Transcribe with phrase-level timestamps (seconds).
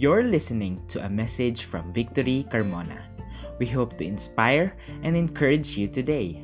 [0.00, 3.04] You're listening to a message from Victory Carmona.
[3.60, 4.72] We hope to inspire
[5.04, 6.40] and encourage you today.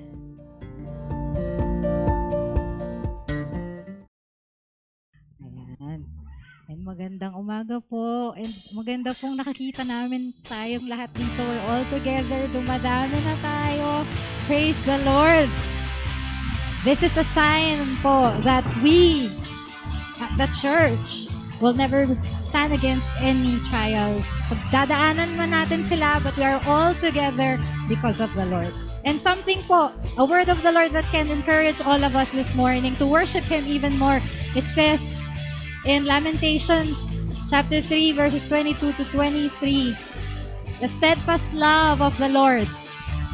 [5.41, 6.05] Ayan.
[6.69, 8.37] And magandang umaga po.
[8.37, 11.41] And maganda pong nakakita namin tayong lahat dito.
[11.41, 12.45] We're all together.
[12.53, 14.05] Dumadami na tayo.
[14.45, 15.49] Praise the Lord.
[16.85, 19.33] This is a sign po that we,
[20.37, 22.05] the church, will never
[22.57, 24.25] stand against any trials.
[24.49, 28.73] Pagdadaanan man natin sila, but we are all together because of the Lord.
[29.05, 32.57] And something po, a word of the Lord that can encourage all of us this
[32.57, 34.25] morning to worship Him even more.
[34.57, 35.05] It says
[35.85, 36.97] in Lamentations
[37.53, 39.93] chapter 3 verses 22 to 23,
[40.81, 42.65] the steadfast love of the Lord,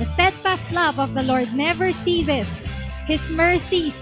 [0.02, 2.50] the steadfast love of the Lord never ceases.
[3.06, 3.94] His mercies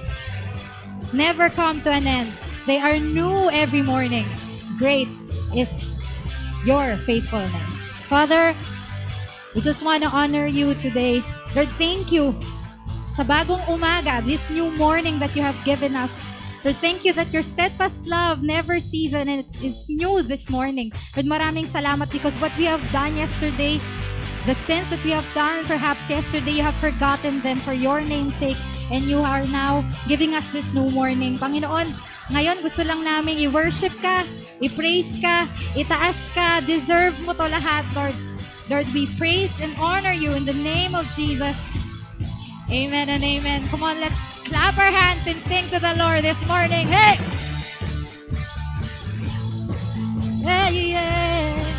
[1.13, 2.33] never come to an end.
[2.65, 4.25] They are new every morning.
[4.81, 5.13] Great
[5.53, 5.69] is
[6.65, 7.69] your faithfulness.
[8.09, 8.57] Father,
[9.55, 11.21] we just want to honor you today.
[11.53, 12.33] Lord, thank you
[13.13, 16.17] sa bagong umaga, this new morning that you have given us.
[16.65, 20.89] Lord, thank you that your steadfast love never ceases and it's, it's new this morning.
[21.13, 23.77] Lord, maraming salamat because what we have done yesterday,
[24.49, 28.41] the sins that we have done perhaps yesterday, you have forgotten them for your name's
[28.41, 28.57] sake
[28.89, 31.37] and you are now giving us this new morning.
[31.37, 31.85] Panginoon,
[32.31, 34.23] ngayon gusto lang namin i-worship ka,
[34.63, 38.17] i-praise ka, itaas ka, deserve mo to lahat, Lord.
[38.71, 41.59] Lord, we praise and honor you in the name of Jesus.
[42.71, 43.67] Amen and amen.
[43.67, 46.87] Come on, let's clap our hands and sing to the Lord this morning.
[46.87, 47.19] Hey!
[50.47, 51.70] Yeah, yeah.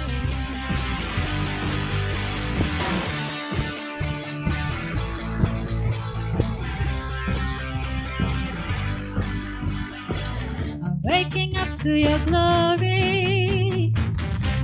[11.04, 13.94] Waking up to your glory.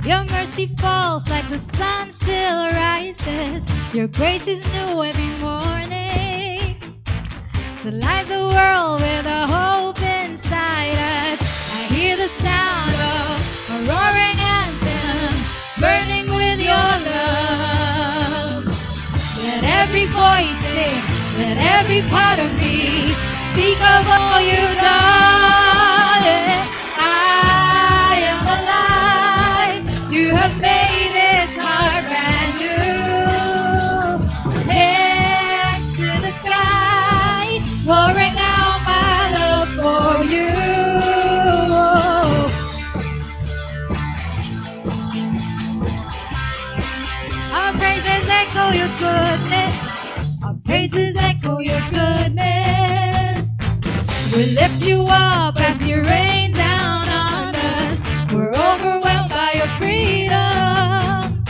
[0.04, 3.68] Your mercy falls like the sun still rises.
[3.94, 6.76] Your grace is new every morning.
[7.82, 11.40] To light the world with a hope inside us.
[11.74, 15.34] I hear the sound of a roaring anthem,
[15.80, 18.64] burning with your love.
[19.42, 21.02] Let every voice sing,
[21.38, 23.12] let every part of me
[23.52, 25.97] speak of all you've done.
[48.72, 50.42] Your goodness.
[50.44, 53.58] Our praises echo your goodness.
[54.34, 57.98] We lift you up as you rain down on us.
[58.32, 61.44] We're overwhelmed by your freedom.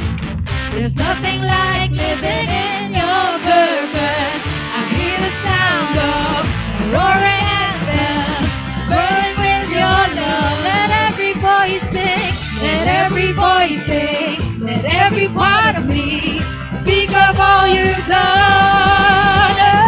[0.72, 4.42] There's nothing like living in your purpose.
[4.78, 6.44] I hear the sound of
[6.80, 8.40] a roaring anthem,
[8.90, 10.56] burning with your love.
[10.70, 16.40] Let every voice sing, let every voice sing, let every part of me
[16.88, 19.87] speak of all you've done.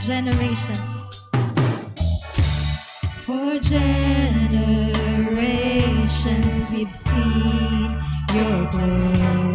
[0.00, 1.04] Generations.
[3.24, 4.90] For generations
[6.70, 7.88] we've seen
[8.34, 9.49] your glory.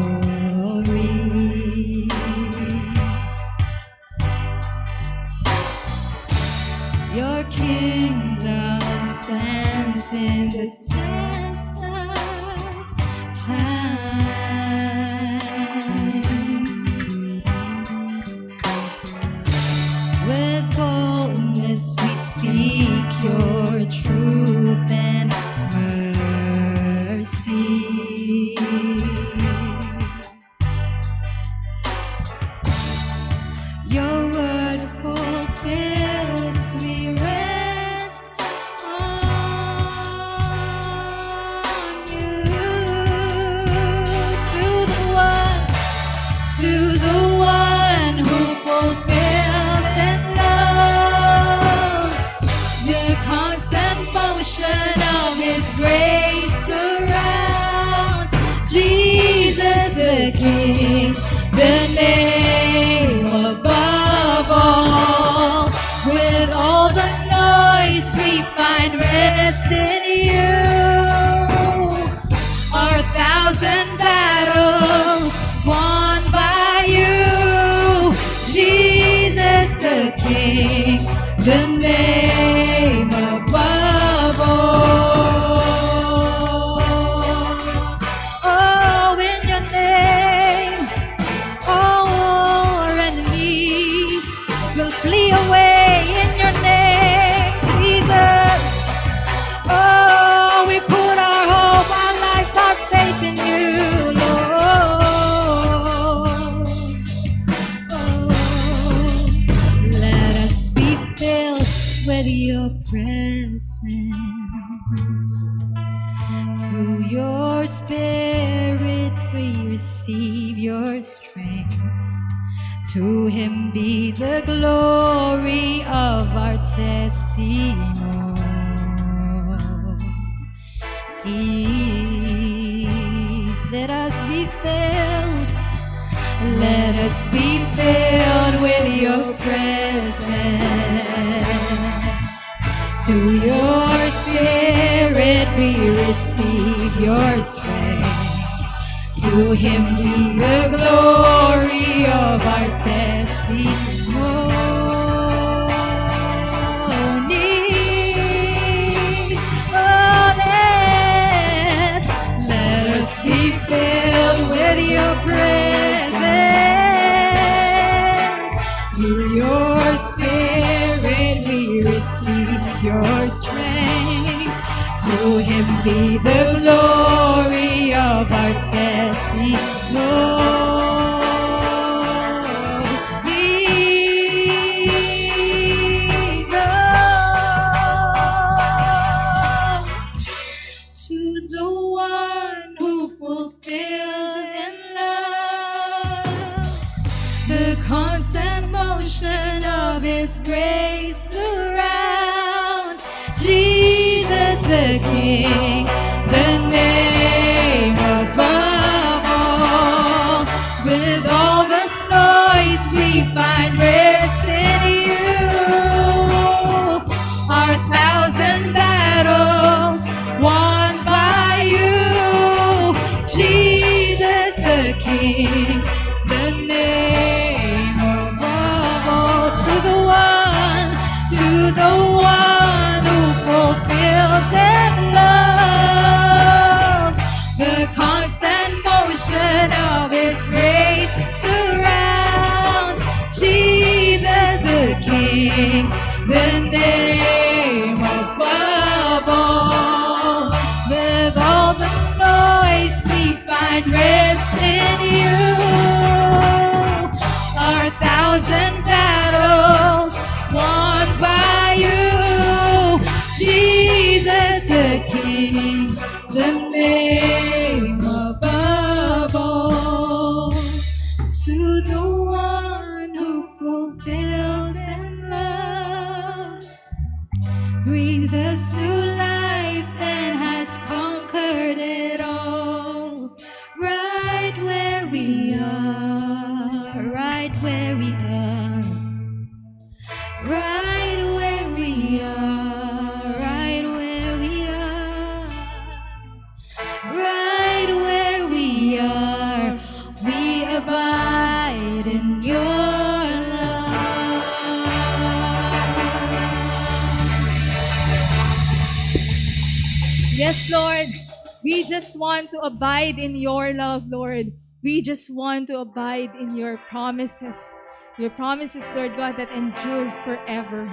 [315.05, 317.75] Just want to abide in your promises.
[318.17, 320.89] Your promises, Lord God, that endure forever.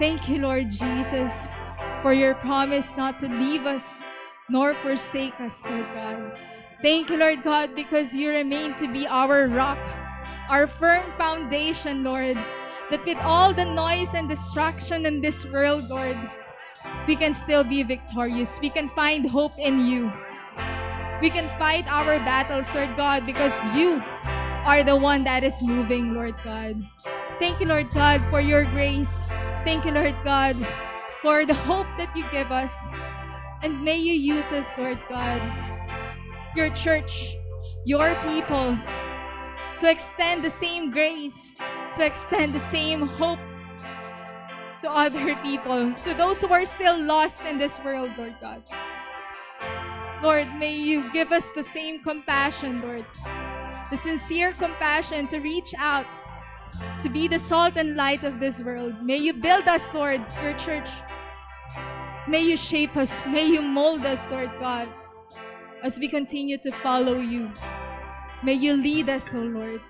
[0.00, 1.48] Thank you, Lord Jesus,
[2.00, 4.08] for your promise not to leave us
[4.48, 6.32] nor forsake us, Lord God.
[6.80, 9.78] Thank you, Lord God, because you remain to be our rock,
[10.48, 12.38] our firm foundation, Lord.
[12.88, 16.16] That with all the noise and distraction in this world, Lord,
[17.06, 18.56] we can still be victorious.
[18.62, 20.10] We can find hope in you.
[21.20, 24.02] We can fight our battles, Lord God, because you
[24.64, 26.78] are the one that is moving, Lord God.
[27.40, 29.24] Thank you, Lord God, for your grace.
[29.64, 30.54] Thank you, Lord God,
[31.22, 32.72] for the hope that you give us.
[33.62, 35.42] And may you use us, Lord God,
[36.54, 37.36] your church,
[37.84, 38.78] your people,
[39.80, 41.54] to extend the same grace,
[41.96, 43.40] to extend the same hope
[44.82, 48.62] to other people, to those who are still lost in this world, Lord God.
[50.22, 53.06] Lord, may you give us the same compassion, Lord,
[53.90, 56.06] the sincere compassion to reach out,
[57.02, 58.94] to be the salt and light of this world.
[59.02, 60.90] May you build us, Lord, your church.
[62.26, 64.88] May you shape us, may you mold us, Lord God,
[65.84, 67.50] as we continue to follow you.
[68.42, 69.80] May you lead us, O Lord.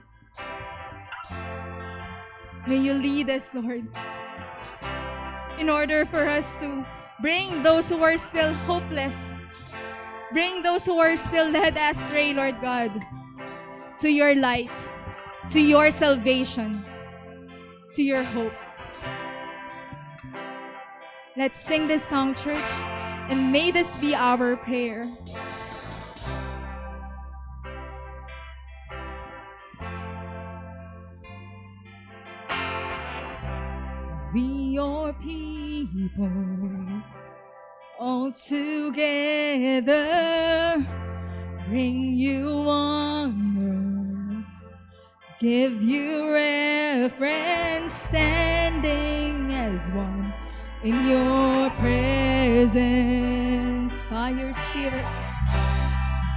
[2.67, 3.89] May you lead us, Lord,
[5.59, 6.85] in order for us to
[7.23, 9.38] bring those who are still hopeless,
[10.33, 12.93] bring those who are still led astray, Lord God,
[14.01, 14.71] to your light,
[15.51, 16.85] to your salvation,
[17.95, 18.53] to your hope.
[21.37, 22.71] Let's sing this song, church,
[23.31, 25.07] and may this be our prayer.
[34.35, 34.43] We
[34.77, 36.98] your people
[37.99, 39.97] all together.
[41.69, 44.45] Bring you honor,
[45.41, 50.33] give you reverence, standing as one
[50.83, 53.93] in your presence.
[54.09, 55.05] By your spirit.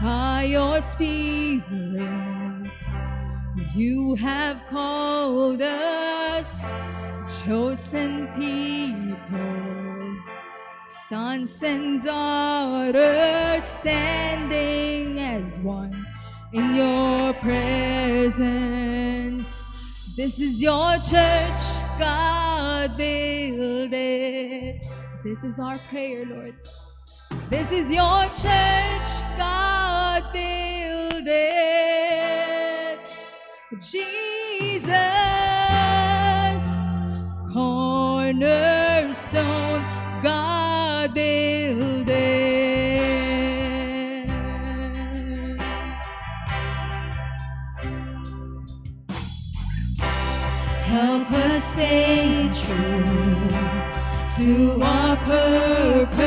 [0.02, 1.62] By your spirit.
[3.76, 6.64] You have called us
[7.46, 9.71] chosen people
[11.12, 16.06] sons and daughters standing as one
[16.54, 18.42] in your presence
[20.16, 24.84] this is your church God build it.
[25.24, 26.56] This is our prayer, Lord.
[27.48, 33.08] This is your church, God build it.
[33.80, 34.90] Jesus,
[37.54, 38.24] cornerstone,
[40.24, 40.71] God
[50.92, 53.48] Help us stay true
[54.36, 56.20] to our purpose.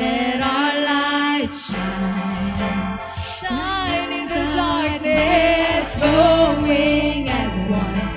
[0.00, 8.08] Let our light shine, shine in the darkness, going as one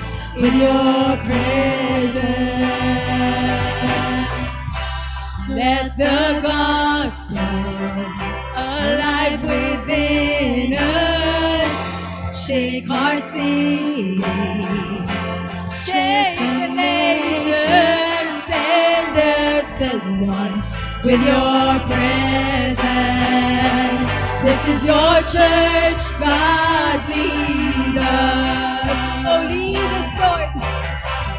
[0.46, 2.24] in your presence.
[5.50, 7.36] Let the gospel
[8.56, 14.24] alive within us shake our cities,
[21.10, 22.78] with your presence.
[24.46, 28.90] This is your church, God lead us.
[29.26, 30.50] Oh, lead us, Lord.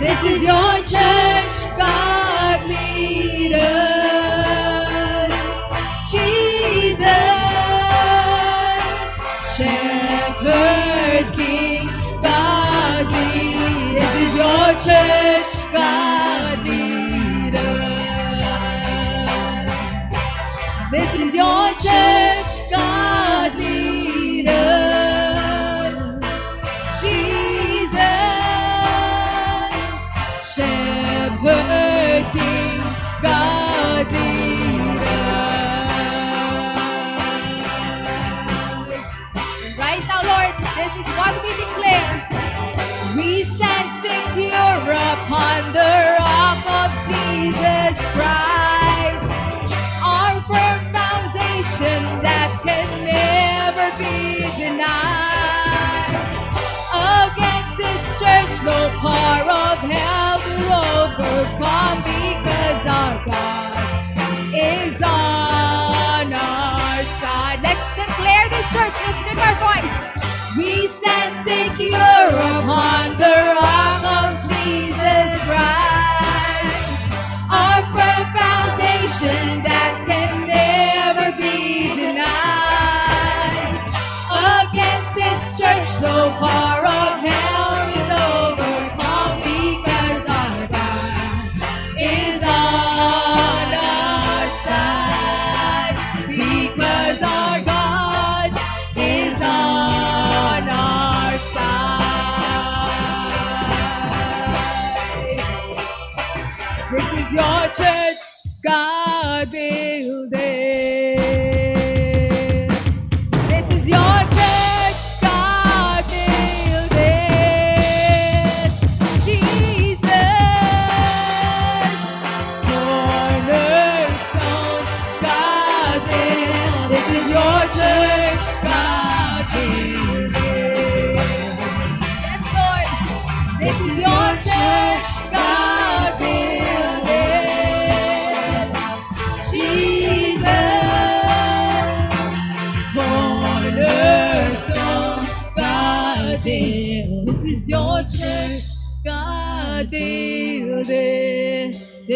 [0.01, 1.40] This is your church,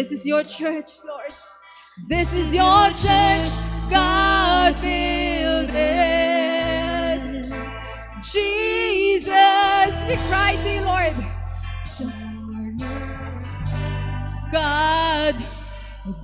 [0.08, 1.32] This is your church, Lord.
[2.06, 3.50] This is your church,
[3.90, 7.42] God build it.
[8.22, 9.24] Jesus,
[10.06, 11.12] we cry to you, Lord.
[14.52, 15.34] God,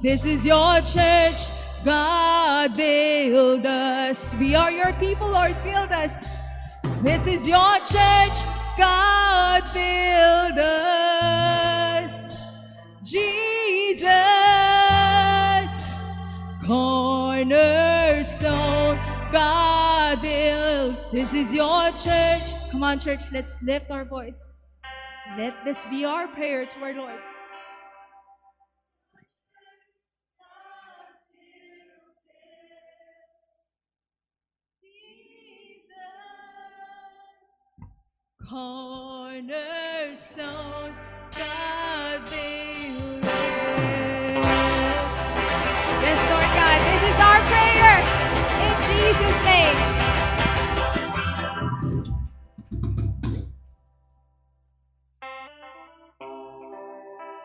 [0.01, 1.49] this is your church.
[1.85, 4.33] God, build us.
[4.37, 5.57] We are your people, Lord.
[5.65, 6.15] Build us.
[7.03, 8.37] This is your church.
[8.79, 12.13] God, build us.
[13.03, 13.52] Jesus,
[13.93, 15.85] Jesus,
[16.67, 17.69] cornerstone,
[19.31, 21.13] God built.
[21.13, 22.71] This is your church.
[22.71, 24.47] Come on, church, let's lift our voice.
[25.37, 27.21] Let this be our prayer to our Lord.
[38.49, 39.53] cornerstone
[41.35, 42.29] Yes,
[46.31, 47.97] Lord God, this is our prayer
[48.67, 49.79] in Jesus' name.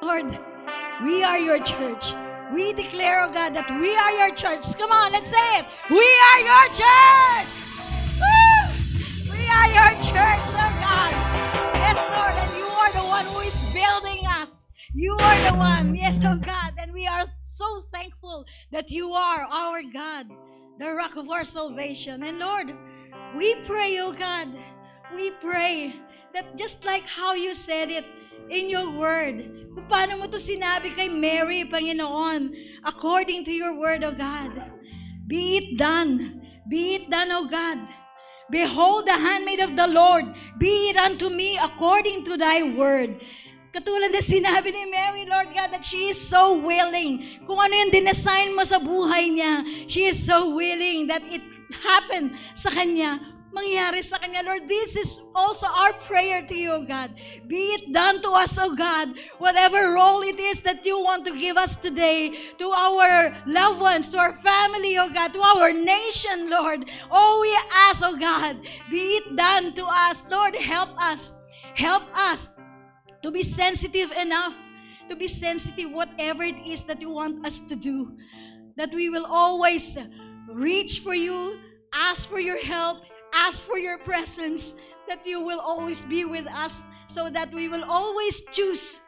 [0.01, 0.29] Lord,
[1.05, 2.13] we are your church.
[2.53, 4.77] We declare, oh God, that we are your church.
[4.77, 5.65] Come on, let's say it.
[5.89, 7.47] We are your church.
[8.19, 8.67] Woo!
[9.31, 10.45] We are your church.
[10.59, 10.66] Oh
[13.17, 14.67] one who is building us.
[14.93, 19.41] You are the one, yes, oh God, and we are so thankful that you are
[19.41, 20.27] our God,
[20.77, 22.21] the rock of our salvation.
[22.21, 22.77] And Lord,
[23.35, 24.49] we pray, oh God,
[25.15, 25.95] we pray
[26.35, 28.05] that just like how you said it
[28.51, 29.49] in your word,
[29.89, 32.53] paano mo to sinabi kay Mary, Panginoon,
[32.85, 34.53] according to your word, oh God,
[35.25, 36.37] be it done.
[36.69, 37.79] Be it done, O God.
[38.49, 40.25] Behold the handmaid of the Lord,
[40.57, 43.19] be it unto me according to thy word.
[43.75, 47.43] Katulad na sinabi ni Mary, Lord God, that she is so willing.
[47.43, 51.43] Kung ano yung dinesign mo sa buhay niya, she is so willing that it
[51.83, 53.19] happen sa kanya,
[53.57, 54.45] mangyari sa kanya.
[54.45, 57.17] Lord, this is also our prayer to you, God.
[57.49, 61.33] Be it done to us, oh God, whatever role it is that you want to
[61.33, 66.49] give us today, to our loved ones, to our family, oh God, to our nation,
[66.49, 66.85] Lord.
[67.09, 68.61] Oh, we ask, oh God,
[68.93, 70.21] be it done to us.
[70.29, 71.33] Lord, help us.
[71.73, 72.49] Help us
[73.21, 74.53] to be sensitive enough,
[75.09, 78.13] to be sensitive whatever it is that you want us to do.
[78.77, 79.97] That we will always
[80.49, 81.59] reach for you,
[81.93, 83.01] ask for your help,
[83.33, 84.73] ask for your presence,
[85.07, 89.01] that you will always be with us, so that we will always choose,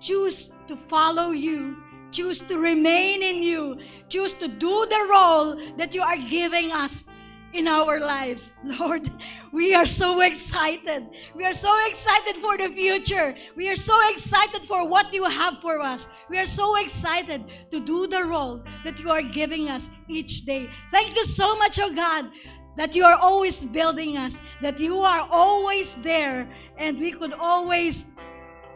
[0.00, 1.76] choose to follow you,
[2.10, 3.78] choose to remain in you,
[4.08, 7.04] choose to do the role that you are giving us
[7.52, 8.52] in our lives.
[8.64, 9.10] Lord,
[9.52, 11.06] we are so excited.
[11.34, 13.34] We are so excited for the future.
[13.56, 16.08] We are so excited for what you have for us.
[16.30, 20.68] We are so excited to do the role that you are giving us each day.
[20.90, 22.30] Thank you so much, oh God,
[22.76, 28.06] that you are always building us, that you are always there, and we could always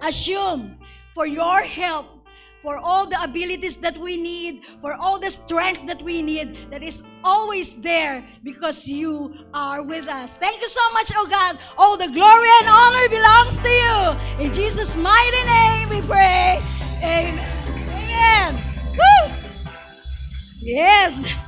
[0.02, 0.76] assume
[1.14, 2.16] for your help
[2.66, 6.82] for all the abilities that we need, for all the strength that we need, that
[6.82, 10.36] is always there because you are with us.
[10.36, 11.60] Thank you so much, oh God.
[11.78, 14.44] All the glory and honor belongs to you.
[14.44, 16.60] In Jesus' mighty name we pray.
[17.04, 17.38] Amen.
[18.02, 18.54] Amen.
[18.98, 19.32] Woo!
[20.60, 21.45] Yes.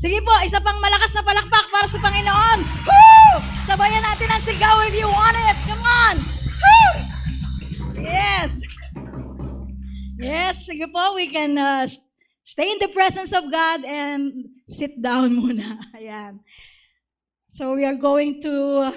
[0.00, 2.58] Sige po, isa pang malakas na palakpak para sa Panginoon.
[2.88, 3.36] Woo!
[3.68, 5.56] Sabayan natin ang sigaw if you want it.
[5.68, 6.16] Come on.
[6.56, 6.92] Woo!
[8.00, 8.64] Yes.
[10.16, 11.84] Yes, sige po, we can uh,
[12.40, 15.76] stay in the presence of God and sit down muna.
[15.92, 16.40] Ayan.
[17.52, 18.88] So we are going to,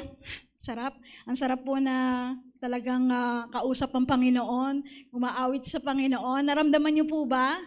[0.63, 0.95] sarap,
[1.27, 2.31] ang sarap po na
[2.63, 4.79] talagang uh, kausap ang Panginoon,
[5.11, 6.47] umaawit sa Panginoon.
[6.47, 7.59] Naramdaman niyo po ba?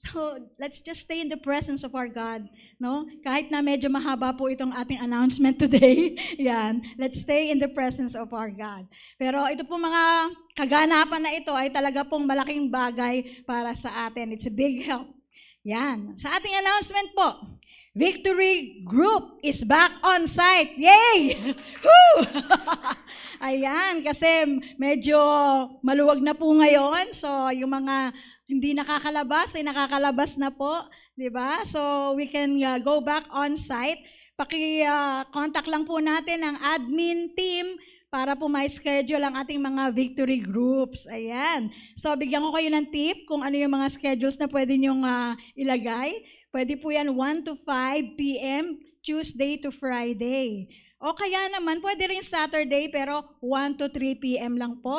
[0.00, 2.48] So, let's just stay in the presence of our God,
[2.80, 3.04] no?
[3.20, 8.16] Kahit na medyo mahaba po itong ating announcement today, yan, let's stay in the presence
[8.16, 8.88] of our God.
[9.20, 14.32] Pero ito po mga kaganapan na ito ay talaga pong malaking bagay para sa atin.
[14.32, 15.12] It's a big help.
[15.68, 16.16] Yan.
[16.16, 17.60] Sa ating announcement po,
[17.92, 20.80] Victory Group is back on site.
[20.80, 21.36] Yay!
[21.84, 22.24] Woo!
[23.44, 24.46] Ayan, kasi
[24.80, 25.18] medyo
[25.84, 27.12] maluwag na po ngayon.
[27.12, 28.14] So, yung mga
[28.50, 30.82] hindi nakakalabas ay nakakalabas na po,
[31.14, 31.62] 'di ba?
[31.62, 34.02] So we can uh, go back on site.
[34.34, 37.78] Paki-contact uh, lang po natin ang admin team
[38.10, 41.06] para po may schedule ang ating mga victory groups.
[41.06, 41.70] Ayan.
[41.94, 45.38] So bigyan ko kayo ng tip kung ano yung mga schedules na pwede nyong uh,
[45.54, 46.18] ilagay.
[46.50, 48.82] Pwede po yan 1 to 5 p.m.
[49.06, 50.66] Tuesday to Friday.
[51.00, 54.60] O kaya naman, pwede rin Saturday pero 1 to 3 p.m.
[54.60, 54.98] lang po.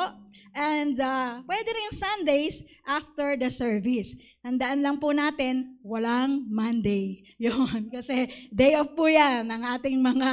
[0.52, 4.16] And uh, pwede rin Sundays after the service.
[4.44, 7.24] Handaan lang po natin, walang Monday.
[7.42, 10.32] Yun, kasi day off po yan ng ating mga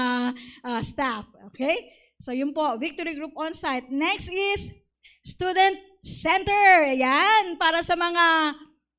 [0.67, 1.25] uh, staff.
[1.55, 1.95] Okay?
[2.19, 3.95] So yun po, Victory Group on-site.
[3.95, 4.75] Next is
[5.23, 6.91] Student Center.
[6.91, 8.59] Yan, para sa mga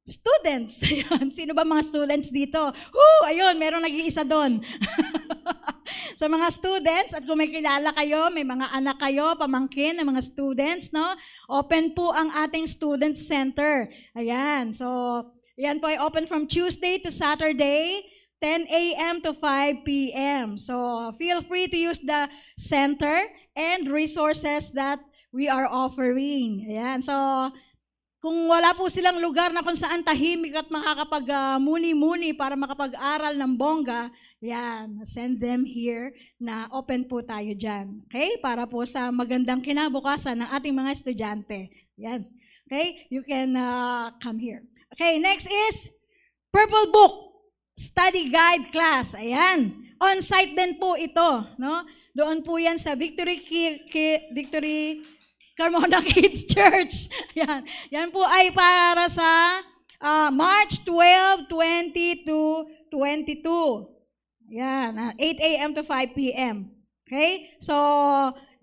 [0.10, 0.82] students.
[0.90, 1.32] Ayan.
[1.32, 2.60] Sino ba mga students dito?
[2.74, 3.22] Woo!
[3.30, 4.60] Ayun, meron nag-iisa doon.
[6.20, 10.22] sa mga students, at kung may kilala kayo, may mga anak kayo, pamangkin ng mga
[10.26, 11.16] students, no?
[11.48, 13.88] Open po ang ating student center.
[14.20, 14.76] Ayan.
[14.76, 14.88] So,
[15.56, 18.04] yan po ay open from Tuesday to Saturday,
[18.44, 19.20] 10 a.m.
[19.20, 20.56] to 5 p.m.
[20.56, 25.00] So, feel free to use the center and resources that
[25.32, 26.68] we are offering.
[26.68, 27.04] Ayan.
[27.04, 27.16] So,
[28.20, 34.12] kung wala po silang lugar na kung saan tahimik at makakapag-muni-muni para makapag-aral ng bongga,
[34.44, 38.04] yan, send them here na open po tayo dyan.
[38.12, 38.36] Okay?
[38.44, 41.72] Para po sa magandang kinabukasan ng ating mga estudyante.
[41.96, 42.28] Yan.
[42.68, 43.08] Okay?
[43.08, 44.68] You can uh, come here.
[45.00, 45.88] Okay, next is
[46.52, 47.40] Purple Book
[47.80, 49.16] Study Guide Class.
[49.16, 49.96] Ayan.
[49.96, 51.48] On-site din po ito.
[51.56, 51.88] No?
[52.12, 53.40] Doon po yan sa Victory,
[54.36, 55.08] Victory
[55.60, 57.12] Carmona Kids Church.
[57.36, 57.68] Yan.
[57.92, 59.60] Yan po ay para sa
[60.00, 63.44] ah, March 12, 20 to 22.
[64.56, 64.96] Yan.
[64.96, 65.72] ah, 8 a.m.
[65.76, 66.72] to 5 p.m.
[67.04, 67.52] Okay?
[67.60, 67.76] So,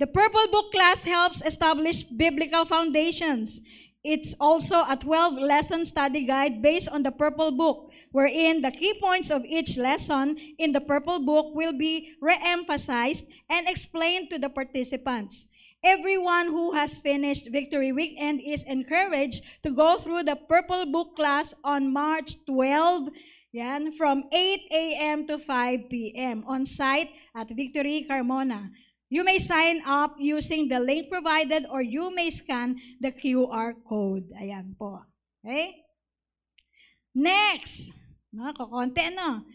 [0.01, 3.61] the Purple Book class helps establish biblical foundations.
[4.07, 8.95] It's also a 12 lesson study guide based on the Purple Book, wherein the key
[9.03, 14.49] points of each lesson in the Purple Book will be re-emphasized and explained to the
[14.49, 15.47] participants.
[15.87, 21.55] Everyone who has finished Victory Weekend is encouraged to go through the Purple Book class
[21.63, 23.15] on March 12,
[23.55, 25.31] yan, from 8 a.m.
[25.31, 26.43] to 5 p.m.
[26.51, 28.75] on site at Victory Carmona.
[29.15, 34.27] You may sign up using the link provided or you may scan the QR code.
[34.35, 35.07] Ayan po.
[35.47, 35.87] Okay?
[37.15, 37.95] Next.
[38.35, 39.47] No, kukonte no.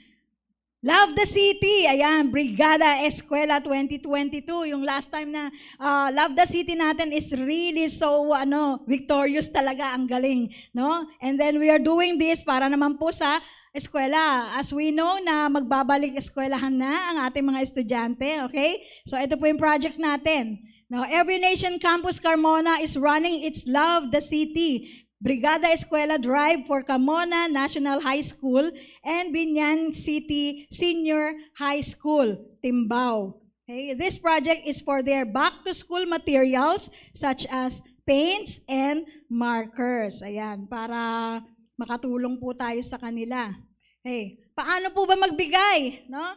[0.82, 1.86] Love the City.
[1.86, 4.74] Ayan, Brigada Escuela 2022.
[4.74, 9.94] Yung last time na ah, Love the City natin is really so ano, victorious talaga
[9.94, 11.06] ang galing, no?
[11.22, 13.38] And then we are doing this para naman po sa
[13.78, 14.58] eskwela.
[14.58, 18.82] As we know na magbabalik eskwelahan na ang ating mga estudyante, okay?
[19.06, 20.65] So ito po yung project natin.
[20.89, 26.81] Now, Every Nation Campus Carmona is running its Love the City Brigada Escuela Drive for
[26.81, 28.73] Carmona National High School
[29.05, 33.38] and Binyan City Senior High School, Timbao.
[33.69, 40.25] Okay, this project is for their back-to-school materials such as paints and markers.
[40.25, 41.38] Ayan, para
[41.77, 43.53] makatulong po tayo sa kanila.
[44.01, 46.10] Hey, paano po ba magbigay?
[46.10, 46.34] No?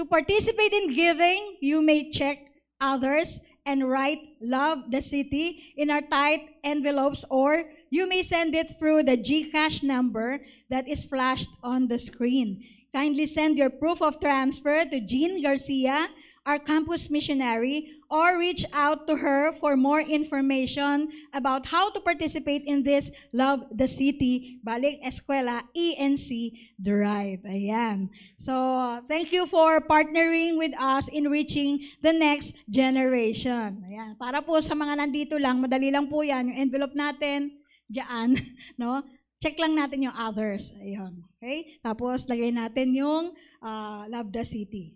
[0.00, 2.40] To participate in giving, you may check
[2.80, 3.36] others
[3.68, 9.04] and write love the city in our tight envelopes or you may send it through
[9.04, 10.40] the GCash number
[10.72, 12.64] that is flashed on the screen.
[12.88, 16.08] Kindly send your proof of transfer to Jean Garcia,
[16.48, 22.64] our campus missionary, or reach out to her for more information about how to participate
[22.64, 27.44] in this Love the City Balik Eskwela ENC Drive.
[27.44, 28.08] Ayan.
[28.40, 33.84] So, thank you for partnering with us in reaching the next generation.
[33.84, 34.16] Ayan.
[34.16, 36.48] Para po sa mga nandito lang, madali lang po yan.
[36.48, 37.61] Yung envelope natin,
[37.92, 38.34] dyan,
[38.80, 39.04] no?
[39.42, 40.70] Check lang natin yung others.
[40.78, 41.26] Ayun.
[41.36, 41.76] Okay?
[41.82, 44.94] Tapos, lagay natin yung ah, Love the City.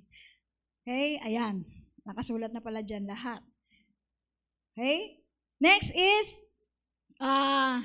[0.86, 1.18] Okay?
[1.20, 1.66] Ayan.
[2.06, 3.42] Nakasulat na pala dyan lahat.
[4.72, 5.18] Okay?
[5.58, 6.38] Next is
[7.18, 7.82] uh,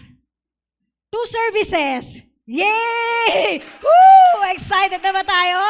[1.09, 2.21] two services.
[2.45, 3.63] Yay!
[3.81, 4.37] Woo!
[4.53, 5.61] Excited na ba tayo?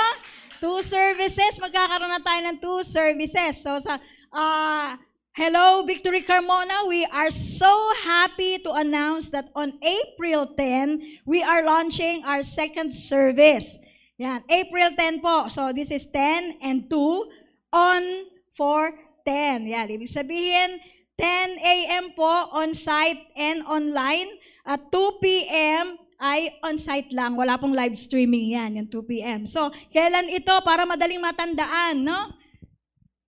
[0.60, 1.56] Two services.
[1.62, 3.64] Magkakaroon na tayo ng two services.
[3.64, 3.96] So, sa
[4.34, 4.98] uh,
[5.32, 6.84] Hello, Victory Carmona.
[6.92, 7.72] We are so
[8.04, 13.80] happy to announce that on April 10, we are launching our second service.
[14.20, 15.48] Yan, April 10 po.
[15.48, 17.32] So, this is 10 and 2
[17.72, 18.28] on
[18.60, 18.92] for
[19.24, 19.72] 10.
[19.72, 20.84] Yan, ibig sabihin,
[21.16, 22.12] 10 a.m.
[22.12, 24.36] po on-site and online.
[24.68, 25.96] At 2 p.m.
[26.20, 27.40] ay on-site lang.
[27.40, 29.48] Wala pong live streaming yan, yung 2 p.m.
[29.48, 30.60] So, kailan ito?
[30.60, 32.36] Para madaling matandaan, no?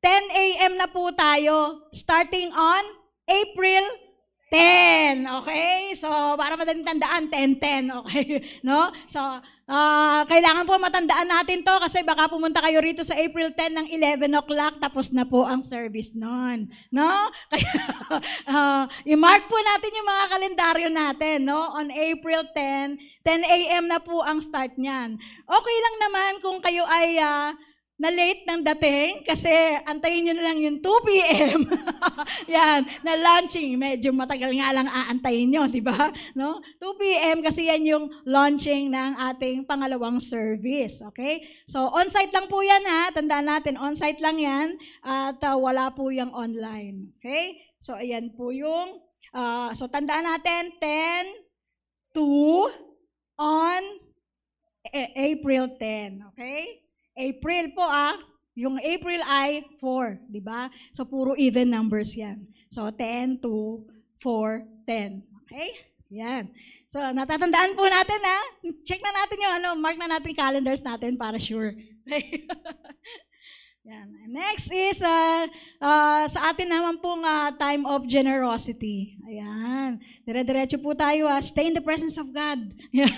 [0.04, 0.76] 10 a.m.
[0.76, 2.84] na po tayo, starting on
[3.24, 3.88] April
[4.52, 5.24] 10.
[5.42, 5.96] Okay?
[5.98, 7.90] So, para madaling tandaan, 10-10.
[8.04, 8.28] Okay?
[8.68, 8.92] No?
[9.10, 9.18] So,
[9.66, 13.88] ah, kailangan po matandaan natin to kasi baka pumunta kayo rito sa April 10 ng
[13.96, 16.70] 11 o'clock, tapos na po ang service noon.
[16.92, 17.10] No?
[17.52, 17.74] Kaya,
[18.52, 21.74] ah, i-mark po natin yung mga kalendaryo natin, no?
[21.74, 23.88] On April 10, 10 a.m.
[23.90, 25.18] na po ang start niyan.
[25.48, 27.56] Okay lang naman kung kayo ay ah,
[28.04, 29.48] na late ng dating kasi
[29.88, 31.60] antayin nyo na lang yung 2 p.m.
[32.52, 33.80] yan, na launching.
[33.80, 36.12] Medyo matagal nga lang aantayin nyo, di ba?
[36.36, 36.60] No?
[36.84, 37.40] 2 p.m.
[37.40, 41.00] kasi yan yung launching ng ating pangalawang service.
[41.16, 41.48] Okay?
[41.72, 43.16] So, on-site lang po yan ha.
[43.16, 47.16] Tandaan natin, on-site lang yan at uh, wala po yung online.
[47.24, 47.56] Okay?
[47.80, 49.00] So, ayan po yung,
[49.32, 51.40] uh, so tandaan natin, 10
[52.12, 52.68] to
[53.40, 53.84] on
[54.92, 56.36] A- April 10.
[56.36, 56.84] Okay?
[57.14, 58.18] April po ah,
[58.54, 60.70] yung April ay 4, di ba?
[60.94, 62.46] So puro even numbers 'yan.
[62.70, 63.86] So 10 to
[64.22, 65.22] 4, 10.
[65.46, 65.70] Okay?
[66.14, 66.50] Yan.
[66.94, 68.40] So natatandaan po natin ha.
[68.86, 71.74] Check na natin yung ano, mark na natin calendars natin para sure.
[73.84, 74.08] Yan.
[74.32, 75.44] Next is uh,
[75.84, 79.20] uh, sa atin naman pong uh, time of generosity.
[79.28, 80.00] Ayan.
[80.24, 81.28] Dire-diretso po tayo.
[81.28, 82.64] Uh, stay in the presence of God.
[82.96, 83.12] Yan.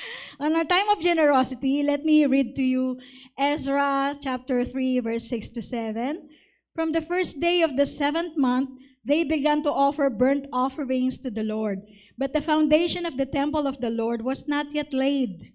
[0.40, 2.98] On our time of generosity, let me read to you
[3.38, 6.28] Ezra chapter 3, verse 6 to 7.
[6.74, 8.70] From the first day of the seventh month,
[9.04, 11.80] they began to offer burnt offerings to the Lord.
[12.16, 15.52] But the foundation of the temple of the Lord was not yet laid.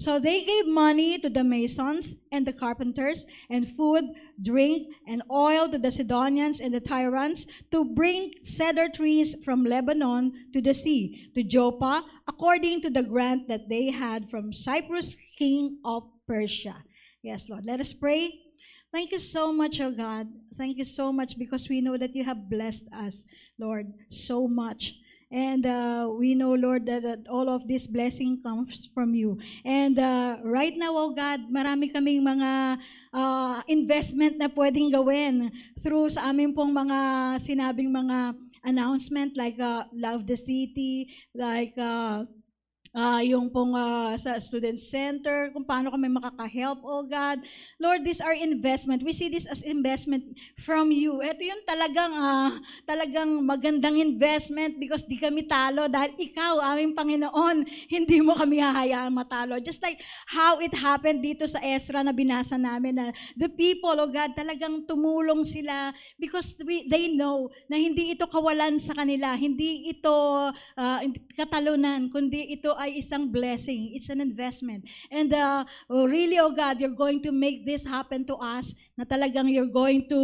[0.00, 4.04] So they gave money to the masons and the carpenters, and food,
[4.40, 10.32] drink, and oil to the Sidonians and the Tyrants to bring cedar trees from Lebanon
[10.54, 15.76] to the sea, to Joppa, according to the grant that they had from Cyprus, king
[15.84, 16.76] of Persia.
[17.22, 17.66] Yes, Lord.
[17.66, 18.32] Let us pray.
[18.92, 20.28] Thank you so much, oh God.
[20.56, 23.26] Thank you so much because we know that you have blessed us,
[23.58, 24.94] Lord, so much.
[25.30, 29.38] And uh, we know, Lord, that, that all of this blessing comes from you.
[29.64, 32.82] And uh, right now, oh God, marami kaming mga
[33.14, 35.54] uh, investment na pwedeng gawin
[35.86, 36.98] through sa amin pong mga
[37.38, 38.34] sinabing mga
[38.66, 42.26] announcement like uh, Love the City, like uh,
[42.94, 47.38] uh, yung pong uh, sa student center, kung paano kami makaka-help, oh God.
[47.80, 49.00] Lord, these are investment.
[49.00, 51.24] We see this as investment from you.
[51.24, 57.64] Ito yung talagang, uh, talagang magandang investment because di kami talo dahil ikaw, aming Panginoon,
[57.96, 59.56] hindi mo kami hahayaan matalo.
[59.64, 59.96] Just like
[60.28, 64.84] how it happened dito sa Ezra na binasa namin na the people, oh God, talagang
[64.84, 70.12] tumulong sila because we, they know na hindi ito kawalan sa kanila, hindi ito
[70.52, 70.98] uh,
[71.32, 73.96] katalunan, kundi ito ay isang blessing.
[73.96, 74.84] It's an investment.
[75.08, 79.46] And uh, really, oh God, you're going to make this happen to us na talagang
[79.46, 80.18] you're going to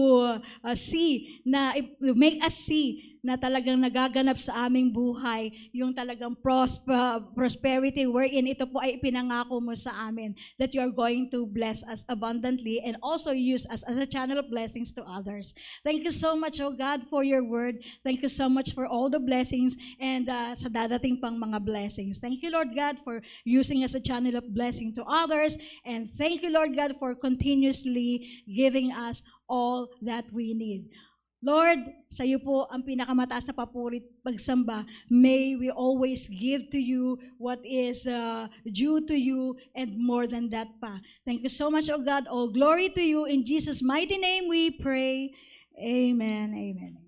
[0.66, 6.78] uh, see, na make us see na talagang nagaganap sa aming buhay, yung talagang pros-
[6.86, 10.30] uh, prosperity wherein ito po ay pinangako mo sa amin
[10.62, 14.38] that you are going to bless us abundantly and also use us as a channel
[14.38, 15.50] of blessings to others.
[15.82, 17.82] Thank you so much, oh God, for your word.
[18.06, 22.22] Thank you so much for all the blessings and uh, sa dadating pang mga blessings.
[22.22, 25.58] Thank you, Lord God, for using us a channel of blessing to others.
[25.82, 30.90] And thank you, Lord God, for continuously giving us all that we need.
[31.44, 34.88] Lord, sa iyo po ang pinakamataas na papurit pagsamba.
[35.12, 40.48] May we always give to you what is uh, due to you and more than
[40.50, 40.96] that pa.
[41.28, 42.24] Thank you so much, O God.
[42.26, 43.28] All glory to you.
[43.28, 45.36] In Jesus' mighty name we pray.
[45.76, 46.56] Amen.
[46.56, 47.06] Amen.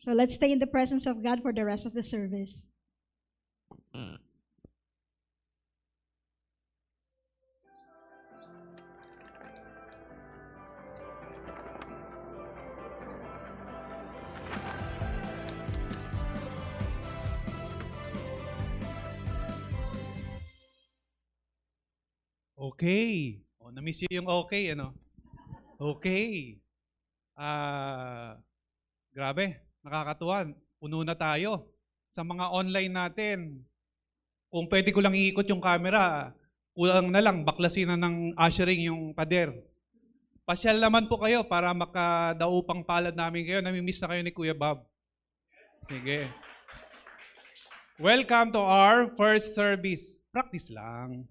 [0.00, 2.66] So let's stay in the presence of God for the rest of the service.
[22.64, 23.44] Okay.
[23.60, 24.96] O, na-miss yun yung okay, ano?
[25.76, 26.56] Okay.
[27.36, 28.40] Ah,
[29.12, 30.48] grabe, nakakatuwa.
[30.80, 31.68] Puno na tayo.
[32.14, 33.38] Sa mga online natin,
[34.48, 36.32] kung pwede ko lang iikot yung camera,
[36.72, 39.52] kulang na lang, baklasin na ng ushering yung pader.
[40.48, 43.60] Pasyal naman po kayo para makadaupang palad namin kayo.
[43.60, 44.84] Namimiss na kayo ni Kuya Bob.
[45.88, 46.28] Sige.
[48.00, 50.16] Welcome to our first service.
[50.32, 51.28] Practice lang.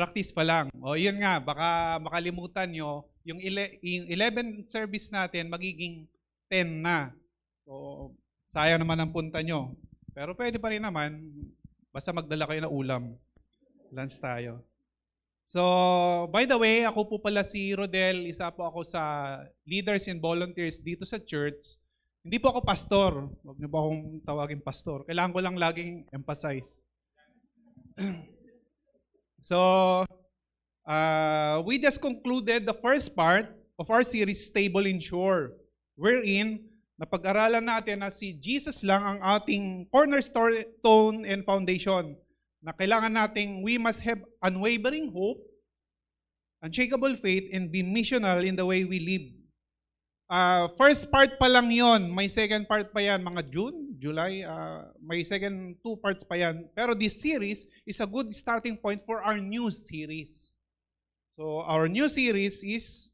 [0.00, 0.72] Practice pa lang.
[0.80, 6.08] O yun nga, baka makalimutan nyo, yung, ele- yung 11 service natin magiging
[6.48, 7.12] 10 na.
[7.68, 8.16] So,
[8.56, 9.76] sayang naman ang punta nyo.
[10.16, 11.20] Pero pwede pa rin naman,
[11.92, 13.12] basta magdala kayo ng ulam.
[13.92, 14.64] Lunch tayo.
[15.44, 15.60] So,
[16.32, 19.36] by the way, ako po pala si Rodel, isa po ako sa
[19.68, 21.76] leaders and volunteers dito sa church.
[22.24, 23.12] Hindi po ako pastor.
[23.44, 25.04] Huwag niyo po akong tawagin pastor.
[25.04, 26.80] Kailangan ko lang laging emphasize.
[29.40, 30.04] So,
[30.84, 33.48] uh, we just concluded the first part
[33.80, 35.56] of our series, Stable and Sure,
[35.96, 36.60] wherein
[37.00, 42.12] napag-aralan natin na si Jesus lang ang ating cornerstone and foundation
[42.60, 45.40] na kailangan nating we must have unwavering hope,
[46.60, 49.26] unshakable faith, and be missional in the way we live.
[50.28, 54.88] Uh, first part pa lang yon, may second part pa yan, mga June, July, uh,
[54.96, 56.64] may second two parts pa yan.
[56.72, 60.56] Pero this series is a good starting point for our new series.
[61.36, 63.12] So our new series is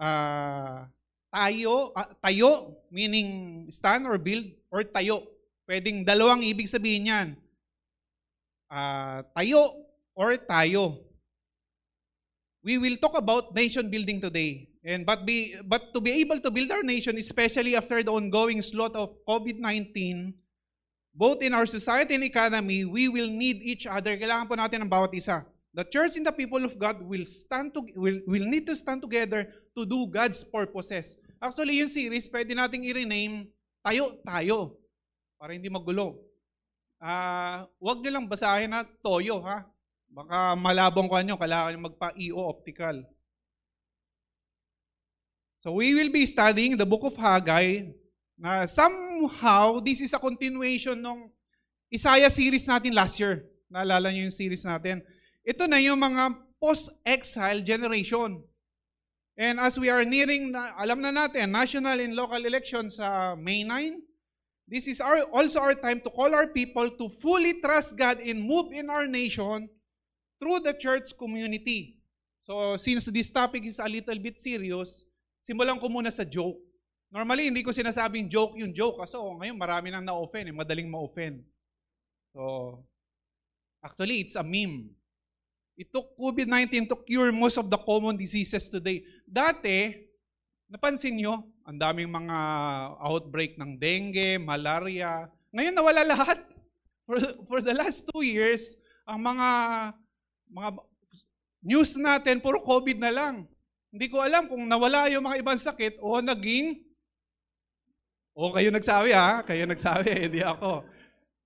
[0.00, 0.88] uh,
[1.28, 5.28] tayo, uh, tayo, meaning stand or build, or tayo.
[5.68, 7.28] Pwedeng dalawang ibig sabihin yan.
[8.72, 9.84] Uh, tayo
[10.16, 11.09] or tayo.
[12.60, 14.68] We will talk about nation building today.
[14.84, 18.60] And but be but to be able to build our nation, especially after the ongoing
[18.64, 20.32] slaughter of COVID-19,
[21.12, 24.16] both in our society and economy, we will need each other.
[24.16, 25.44] Kailangan po natin ng bawat isa.
[25.76, 29.04] The church and the people of God will stand to will, will need to stand
[29.04, 31.20] together to do God's purposes.
[31.40, 33.48] Actually, yung series, pwede nating i-rename
[33.80, 34.76] Tayo, Tayo.
[35.40, 36.20] Para hindi magulo.
[37.00, 39.64] Ah, uh, wag niyo lang basahin na Toyo, ha?
[40.10, 43.06] Baka malabong ko nyo, kailangan nyo magpa-EO optical.
[45.62, 47.94] So we will be studying the book of Haggai,
[48.40, 51.28] Na somehow, this is a continuation ng
[51.92, 53.44] Isaiah series natin last year.
[53.68, 55.04] Naalala niyo yung series natin.
[55.44, 58.40] Ito na yung mga post-exile generation.
[59.36, 64.00] And as we are nearing, alam na natin, national and local elections sa May 9,
[64.64, 68.40] this is our, also our time to call our people to fully trust God and
[68.40, 69.68] move in our nation
[70.40, 72.00] through the church community.
[72.48, 75.04] So since this topic is a little bit serious,
[75.44, 76.56] simulan ko muna sa joke.
[77.10, 79.02] Normally, hindi ko sinasabing joke yung joke.
[79.02, 81.42] Kasi oh, ngayon marami nang na-offend, eh, madaling ma-offend.
[82.30, 82.78] So,
[83.82, 84.94] actually, it's a meme.
[85.74, 89.02] It took COVID-19 to cure most of the common diseases today.
[89.26, 90.06] Dati,
[90.70, 92.38] napansin nyo, ang daming mga
[93.02, 95.26] outbreak ng dengue, malaria.
[95.50, 96.38] Ngayon nawala lahat.
[97.10, 97.18] For,
[97.50, 99.48] for the last two years, ang mga
[100.50, 100.70] mga
[101.62, 103.34] news natin, puro COVID na lang.
[103.90, 106.78] Hindi ko alam kung nawala yung mga ibang sakit o naging
[108.34, 110.86] o kayo nagsabi ha, kayo nagsabi, hindi ako.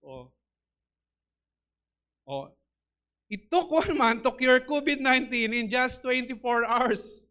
[0.05, 0.28] O.
[2.28, 2.34] O.
[3.32, 6.38] It took one month to cure COVID-19 in just 24
[6.68, 7.24] hours.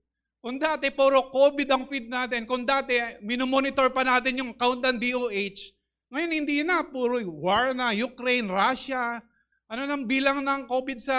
[0.43, 2.43] Kung dati, puro COVID ang feed natin.
[2.43, 5.71] Kung dati, minomonitor pa natin yung count ng DOH.
[6.11, 6.83] Ngayon, hindi na.
[6.83, 7.95] Puro war na.
[7.95, 9.23] Ukraine, Russia.
[9.71, 11.17] Ano nang bilang ng COVID sa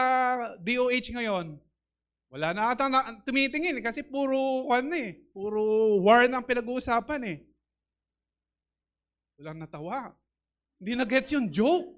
[0.61, 1.57] DOH ngayon?
[2.35, 7.39] Wala na ata na, tumitingin eh, kasi puro ano eh, puro war ang pinag-uusapan eh.
[9.39, 10.11] Walang natawa.
[10.83, 11.95] Hindi na gets yung joke.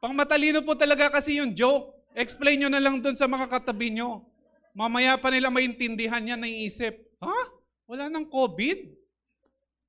[0.00, 1.92] Pang matalino po talaga kasi yung joke.
[2.16, 4.24] Explain nyo na lang dun sa mga katabi nyo.
[4.72, 6.96] Mamaya pa nila maintindihan yan, naiisip.
[7.20, 7.38] Ha?
[7.84, 8.96] Wala nang COVID?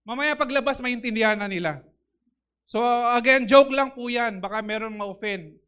[0.03, 1.79] Mamaya paglabas, maintindihan na nila.
[2.65, 2.81] So
[3.15, 4.43] again, joke lang po yan.
[4.43, 5.60] Baka meron ma-offend.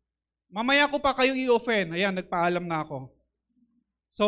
[0.53, 1.97] Mamaya ko pa kayong i-offend.
[1.97, 3.09] Ayan, nagpaalam na ako.
[4.13, 4.25] So,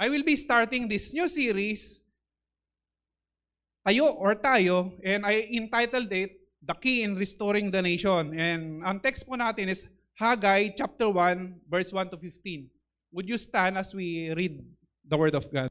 [0.00, 2.00] I will be starting this new series,
[3.84, 8.32] Tayo or Tayo, and I entitled it, The Key in Restoring the Nation.
[8.32, 9.84] And ang text po natin is
[10.16, 12.64] Haggai chapter 1, verse 1 to 15.
[13.12, 14.64] Would you stand as we read
[15.04, 15.68] the Word of God?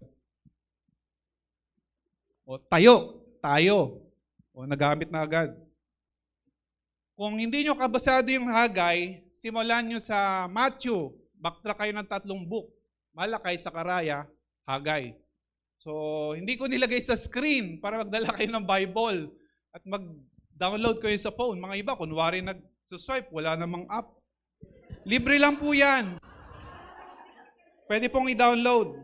[2.46, 4.06] O, tayo, tayo.
[4.54, 5.58] O, nagamit na agad.
[7.20, 11.12] Kung hindi nyo kabasado yung Haggai, simulan nyo sa Matthew.
[11.36, 12.72] Backtrack kayo ng tatlong book.
[13.12, 14.24] Malakay, Sakaraya,
[14.64, 15.20] Haggai.
[15.84, 15.92] So,
[16.32, 19.36] hindi ko nilagay sa screen para magdala kayo ng Bible
[19.76, 21.60] at mag-download kayo sa phone.
[21.60, 24.16] Mga iba, kunwari nag-swipe, wala namang app.
[25.04, 26.24] Libre lang po yan.
[27.92, 28.96] Pwede pong i-download.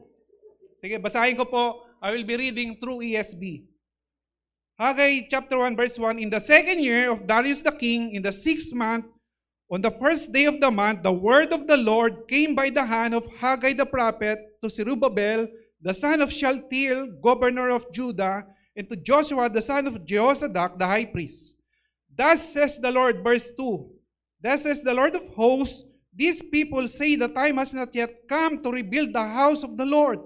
[0.79, 1.83] Sige, basahin ko po.
[1.99, 3.74] I will be reading through ESB.
[4.77, 8.33] Haggai chapter 1 verse 1, In the second year of Darius the king, in the
[8.33, 9.05] sixth month,
[9.71, 12.83] on the first day of the month, the word of the Lord came by the
[12.83, 15.47] hand of Haggai the prophet to Zerubbabel,
[15.81, 18.43] the son of Shaltiel, governor of Judah,
[18.75, 21.55] and to Joshua, the son of Jehozadak, the high priest.
[22.13, 23.89] Thus says the Lord, verse 2,
[24.43, 28.61] Thus says the Lord of hosts, These people say the time has not yet come
[28.61, 30.19] to rebuild the house of the Lord.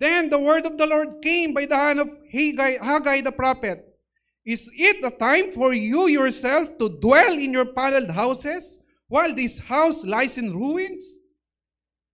[0.00, 3.86] Then the word of the Lord came by the hand of Haggai, Haggai the prophet.
[4.46, 8.78] Is it a time for you yourself to dwell in your paneled houses
[9.08, 11.18] while this house lies in ruins?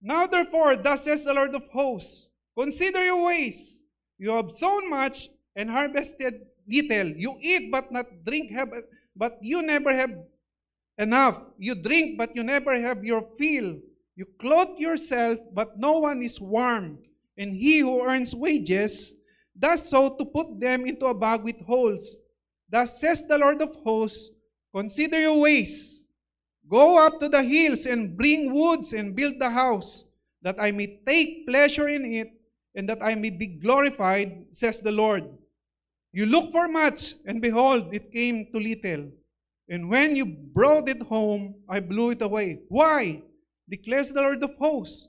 [0.02, 2.26] Now therefore, thus says the Lord of hosts,
[2.58, 3.84] consider your ways.
[4.18, 7.08] You have sown much and harvested little.
[7.14, 8.70] You eat but not drink, have,
[9.14, 10.10] but you never have
[10.98, 11.40] enough.
[11.56, 13.78] You drink but you never have your fill.
[14.16, 16.98] You clothe yourself but no one is warm.
[17.38, 19.14] And he who earns wages
[19.58, 22.16] does so to put them into a bag with holes.
[22.70, 24.30] Thus says the Lord of hosts,
[24.74, 26.04] Consider your ways.
[26.68, 30.04] Go up to the hills and bring woods and build the house,
[30.42, 32.32] that I may take pleasure in it,
[32.74, 35.24] and that I may be glorified, says the Lord.
[36.12, 39.10] You look for much, and behold, it came to little.
[39.68, 42.60] And when you brought it home, I blew it away.
[42.68, 43.22] Why?
[43.68, 45.08] declares the Lord of hosts.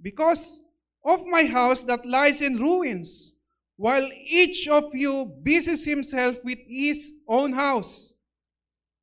[0.00, 0.61] Because
[1.04, 3.32] of my house that lies in ruins,
[3.76, 8.14] while each of you busies himself with his own house.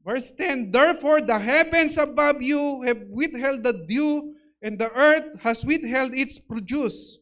[0.05, 5.65] Verse 10 Therefore, the heavens above you have withheld the dew, and the earth has
[5.65, 7.17] withheld its produce.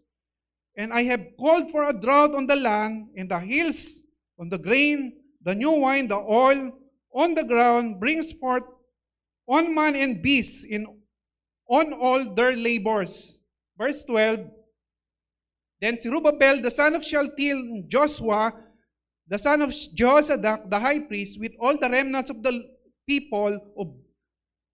[0.76, 4.02] And I have called for a drought on the land, and the hills
[4.40, 6.72] on the grain, the new wine, the oil
[7.14, 8.64] on the ground brings forth
[9.48, 10.86] on man and beast in
[11.70, 13.40] on all their labors.
[13.78, 14.48] Verse 12
[15.82, 18.54] Then Zerubbabel, the son of Shealtiel, Joshua,
[19.28, 22.64] the son of Jehozadak, the high priest, with all the remnants of the
[23.08, 23.98] people, ob-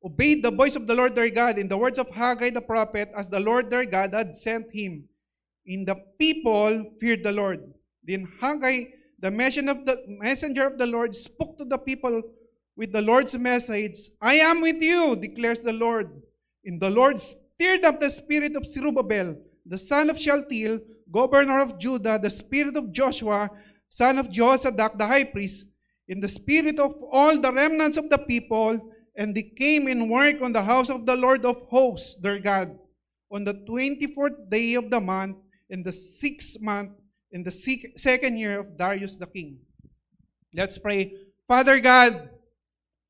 [0.03, 3.11] obeyed the voice of the Lord their God in the words of Haggai the prophet,
[3.15, 5.07] as the Lord their God had sent him.
[5.65, 7.73] In the people feared the Lord.
[8.03, 8.85] Then Haggai
[9.23, 12.21] the messenger of the Lord spoke to the people
[12.75, 16.09] with the Lord's message, I am with you, declares the Lord.
[16.65, 20.79] And the Lord stirred up the spirit of Zerubbabel, the son of Shealtiel,
[21.13, 23.49] governor of Judah, the spirit of Joshua,
[23.89, 25.67] son of Jehozadak, the high priest,
[26.07, 28.81] in the spirit of all the remnants of the people,
[29.15, 32.75] and they came and worked on the house of the Lord of hosts, their God,
[33.31, 35.37] on the 24th day of the month,
[35.69, 36.91] in the sixth month,
[37.31, 39.59] in the sec- second year of Darius the king.
[40.53, 41.13] Let's pray.
[41.47, 42.29] Father God,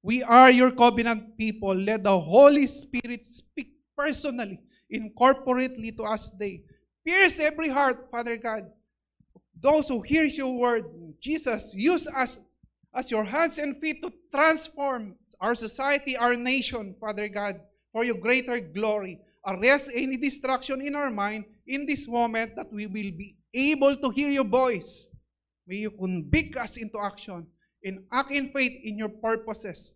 [0.02, 1.76] we are your covenant people.
[1.76, 6.64] Let the Holy Spirit speak personally, incorporately to us today.
[7.06, 8.72] Pierce every heart, Father God.
[9.60, 10.86] Those who hear your word,
[11.20, 12.38] Jesus, use us
[12.94, 17.60] as your hands and feet to transform our society, our nation, Father God,
[17.92, 19.20] for your greater glory.
[19.46, 24.10] Arrest any distraction in our mind in this moment that we will be able to
[24.10, 25.08] hear your voice.
[25.68, 27.48] May you convict us into action
[27.84, 29.94] and act in faith in your purposes.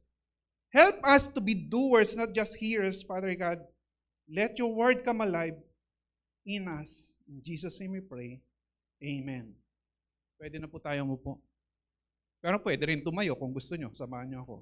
[0.74, 3.60] Help us to be doers, not just hearers, Father God.
[4.30, 5.55] Let your word come alive
[6.48, 7.20] in us.
[7.28, 8.39] In Jesus' name we pray.
[9.04, 9.52] Amen.
[10.39, 11.43] Pwede na po tayo po.
[12.39, 13.91] Pero pwede rin tumayo kung gusto nyo.
[13.91, 14.56] Samahan nyo ako.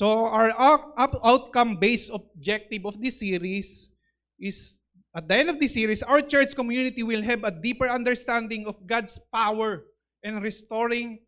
[0.00, 3.92] So our out- out- outcome-based objective of this series
[4.40, 4.80] is
[5.12, 8.80] at the end of this series, our church community will have a deeper understanding of
[8.88, 9.84] God's power
[10.24, 11.20] in restoring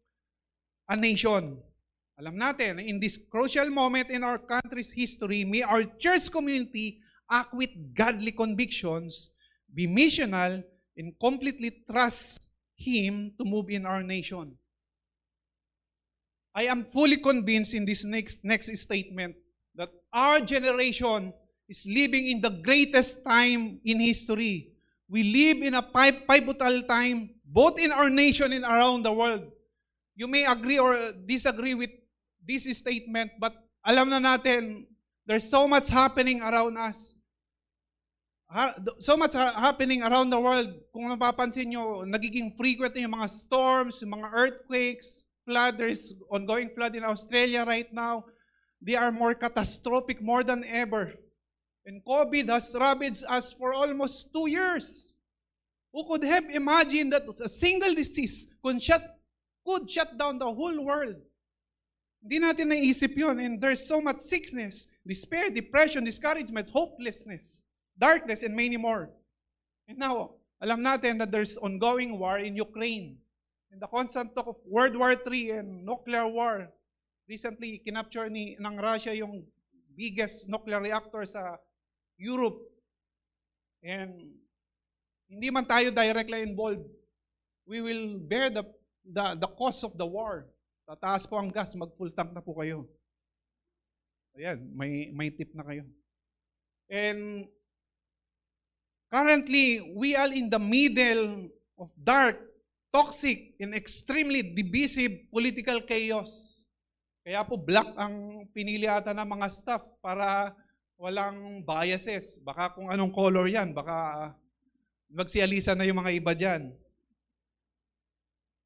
[0.93, 1.57] a nation.
[2.21, 7.01] Alam natin, in this crucial moment in our country's history, may our church community
[7.33, 9.33] act with godly convictions,
[9.73, 10.61] be missional,
[10.97, 12.37] and completely trust
[12.77, 14.53] Him to move in our nation.
[16.53, 19.35] I am fully convinced in this next, next statement
[19.75, 21.33] that our generation
[21.67, 24.77] is living in the greatest time in history.
[25.09, 29.49] We live in a pi- pivotal time, both in our nation and around the world.
[30.15, 31.91] You may agree or disagree with
[32.45, 33.55] this statement, but
[33.87, 34.87] alam na natin,
[35.27, 37.15] there's so much happening around us.
[39.01, 40.69] So much ha- happening around the world.
[40.93, 45.79] Kung napapansin nyo, nagiging frequent yung mga storms, yung mga earthquakes, flood.
[45.79, 48.25] There's ongoing flood in Australia right now.
[48.83, 51.15] They are more catastrophic more than ever.
[51.87, 55.15] And COVID has ravaged us for almost two years.
[55.93, 59.03] Who could have imagined that a single disease could shut,
[59.67, 61.17] could shut down the whole world?
[62.23, 63.43] Hindi natin naisip yun.
[63.43, 67.63] And there's so much sickness, despair, depression, discouragement, hopelessness,
[67.99, 69.11] darkness, and many more.
[69.91, 73.19] And now, alam natin that there's ongoing war in Ukraine.
[73.75, 76.71] And the constant talk of World War III and nuclear war.
[77.27, 79.43] Recently, kinapture ni, ng Russia yung
[79.99, 81.59] biggest nuclear reactor sa
[82.15, 82.63] Europe.
[83.83, 84.39] And
[85.27, 86.87] hindi man tayo directly involved.
[87.67, 88.63] We will bear the,
[89.07, 90.47] the, the cost of the war.
[90.87, 92.87] Tataas po ang gas, mag-full tank na po kayo.
[94.35, 95.85] Ayan, may, may tip na kayo.
[96.89, 97.47] And
[99.13, 102.41] currently, we are in the middle of dark,
[102.93, 106.65] toxic, and extremely divisive political chaos.
[107.23, 110.51] Kaya po black ang pinili ata ng mga staff para
[110.99, 112.43] walang biases.
[112.43, 114.31] Baka kung anong color yan, baka
[115.13, 116.63] magsialisa na yung mga iba dyan.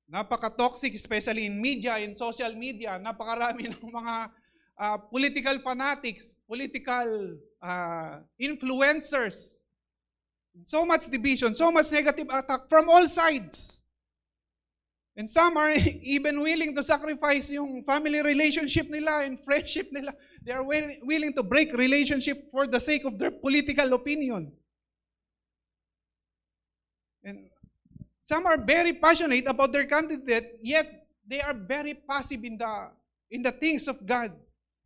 [0.06, 3.00] Napaka-toxic, especially in media, in social media.
[3.02, 4.30] Napakarami ng mga
[4.78, 9.66] uh, political fanatics, political uh, influencers.
[10.62, 13.78] So much division, so much negative attack from all sides.
[15.16, 15.72] And some are
[16.16, 20.12] even willing to sacrifice yung family relationship nila and friendship nila.
[20.44, 24.52] They are will- willing to break relationship for the sake of their political opinion.
[27.24, 27.50] And
[28.26, 32.90] some are very passionate about their candidate, yet they are very passive in the
[33.30, 34.34] in the things of God,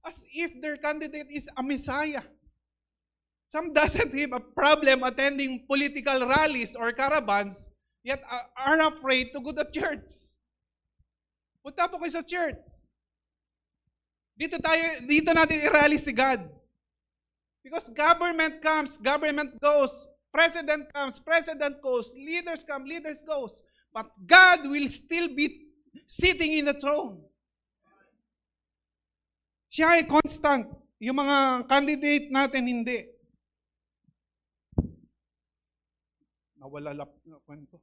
[0.04, 2.20] as if their candidate is a Messiah.
[3.48, 7.68] Some doesn't have a problem attending political rallies or caravans,
[8.04, 10.36] yet are- afraid to go to church.
[11.64, 12.60] Punta po kayo sa church.
[14.36, 16.44] Dito tayo, dito natin i-rally si God.
[17.60, 23.62] Because government comes, government goes, president comes, president goes, leaders come, leaders goes.
[23.92, 25.66] But God will still be
[26.06, 27.20] sitting in the throne.
[29.70, 30.66] Siya ay constant.
[30.98, 33.06] Yung mga candidate natin, hindi.
[36.58, 37.80] Nawala lap na kwento.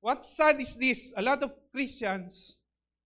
[0.00, 2.60] What's sad is this, a lot of Christians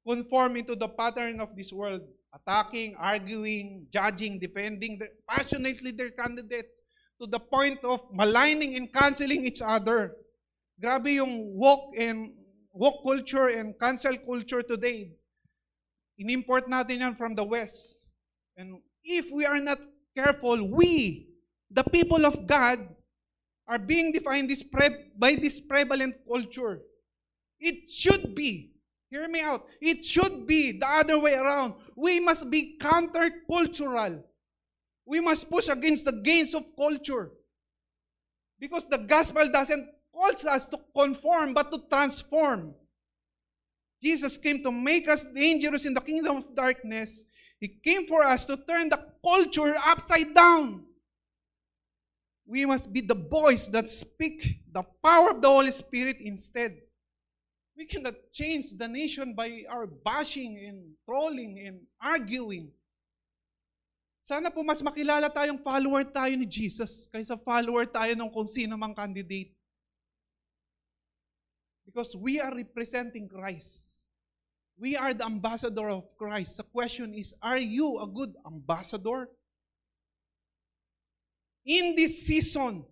[0.05, 2.05] conform into the pattern of this world.
[2.35, 6.81] attacking, arguing, judging, defending their, passionately their candidates
[7.21, 10.17] to the point of maligning and canceling each other.
[10.81, 12.33] Grabe yung woke and
[12.73, 15.13] woke culture and cancel culture today.
[16.17, 18.09] Inimport natin yan from the West.
[18.57, 19.79] And if we are not
[20.17, 21.29] careful, we,
[21.71, 22.89] the people of God,
[23.69, 24.51] are being defined
[25.17, 26.81] by this prevalent culture.
[27.61, 28.73] It should be,
[29.11, 31.75] hear me out, it should be the other way around.
[31.95, 34.25] We must be countercultural.
[35.11, 37.33] We must push against the gains of culture.
[38.61, 42.75] Because the gospel doesn't call us to conform, but to transform.
[44.01, 47.25] Jesus came to make us dangerous in the kingdom of darkness.
[47.59, 50.85] He came for us to turn the culture upside down.
[52.47, 56.77] We must be the voice that speak the power of the Holy Spirit instead.
[57.77, 62.71] We cannot change the nation by our bashing and trolling and arguing.
[64.21, 68.77] Sana po mas makilala tayong follower tayo ni Jesus kaysa follower tayo ng kung sino
[68.77, 69.57] mang candidate.
[71.89, 74.05] Because we are representing Christ.
[74.79, 76.57] We are the ambassador of Christ.
[76.57, 79.29] The question is, are you a good ambassador?
[81.67, 82.87] In this season,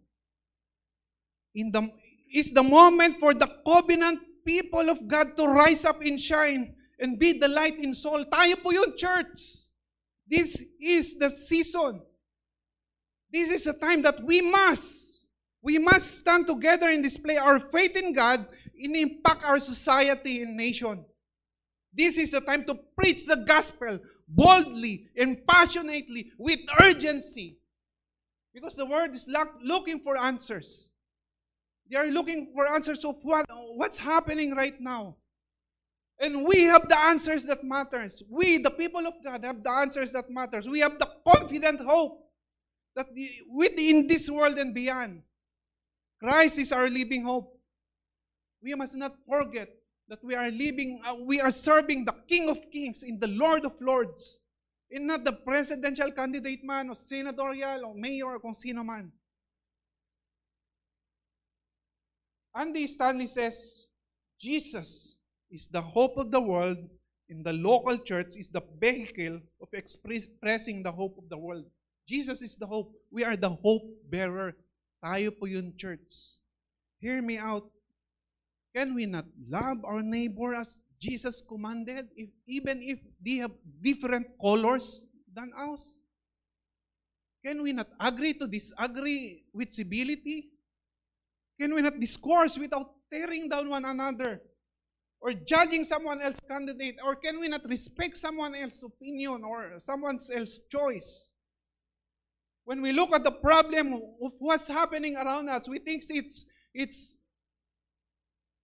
[1.54, 1.88] in the,
[2.28, 7.18] is the moment for the covenant people of God to rise up and shine and
[7.18, 8.24] be the light in soul.
[8.24, 9.67] Tayo po yun, church.
[10.30, 12.02] This is the season.
[13.32, 15.26] This is a time that we must,
[15.62, 18.46] we must stand together and display our faith in God
[18.82, 21.04] and impact our society and nation.
[21.92, 23.98] This is a time to preach the gospel
[24.28, 27.58] boldly and passionately with urgency.
[28.52, 30.90] Because the world is look- looking for answers.
[31.90, 35.16] They are looking for answers of what, what's happening right now.
[36.20, 38.22] And we have the answers that matters.
[38.28, 40.66] We, the people of God, have the answers that matters.
[40.66, 42.28] We have the confident hope
[42.96, 43.06] that
[43.48, 45.22] within this world and beyond,
[46.18, 47.56] Christ is our living hope.
[48.60, 49.68] We must not forget
[50.08, 53.64] that we are living, uh, we are serving the King of Kings in the Lord
[53.64, 54.40] of Lords,
[54.90, 59.12] and not the presidential candidate man, or senatorial, or mayor, or kung sino man.
[62.56, 63.86] Andy Stanley says,
[64.40, 65.17] Jesus
[65.50, 66.78] is the hope of the world,
[67.28, 71.64] and the local church is the vehicle of expressing the hope of the world.
[72.08, 72.92] Jesus is the hope.
[73.10, 74.56] We are the hope bearer.
[75.04, 76.40] Tayo po yun, church.
[77.00, 77.68] Hear me out.
[78.74, 84.26] Can we not love our neighbor as Jesus commanded, if, even if they have different
[84.40, 86.00] colors than us?
[87.44, 90.50] Can we not agree to disagree with civility?
[91.60, 94.42] Can we not discourse without tearing down one another?
[95.20, 96.96] Or judging someone else's candidate?
[97.04, 101.30] Or can we not respect someone else's opinion or someone else's choice?
[102.64, 106.44] When we look at the problem of what's happening around us, we think it's
[106.74, 107.16] it's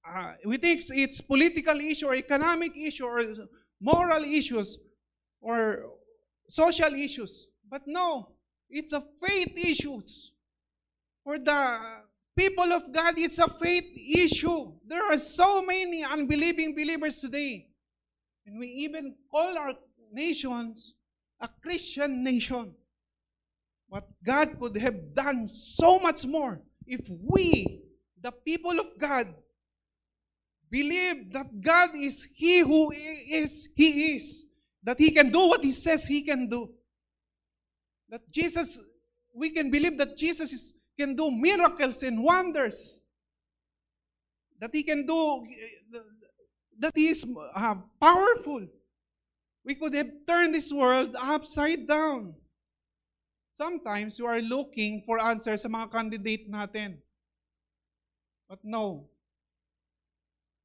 [0.07, 3.22] uh, we think it's political issue or economic issue or
[3.80, 4.78] moral issues
[5.40, 5.86] or
[6.48, 7.46] social issues.
[7.70, 8.28] But no,
[8.68, 10.32] it's a faith issues.
[11.24, 11.78] For the
[12.37, 14.72] people of God, it's a faith issue.
[14.87, 17.68] There are so many unbelieving believers today.
[18.47, 19.74] And we even call our
[20.12, 20.95] nations
[21.41, 22.74] a Christian nation.
[23.91, 27.82] But God could have done so much more if we,
[28.22, 29.28] the people of God,
[30.70, 34.45] believe that God is He who is He is.
[34.82, 36.70] That He can do what He says He can do.
[38.11, 38.80] That Jesus,
[39.32, 43.01] we can believe that Jesus is, can do miracles and wonders.
[44.61, 45.47] That He can do,
[46.78, 47.24] that He is
[47.55, 48.66] uh, powerful.
[49.64, 52.34] We could have turned this world upside down.
[53.57, 56.99] Sometimes you are looking for answers sa mga candidate natin.
[58.51, 59.09] But no,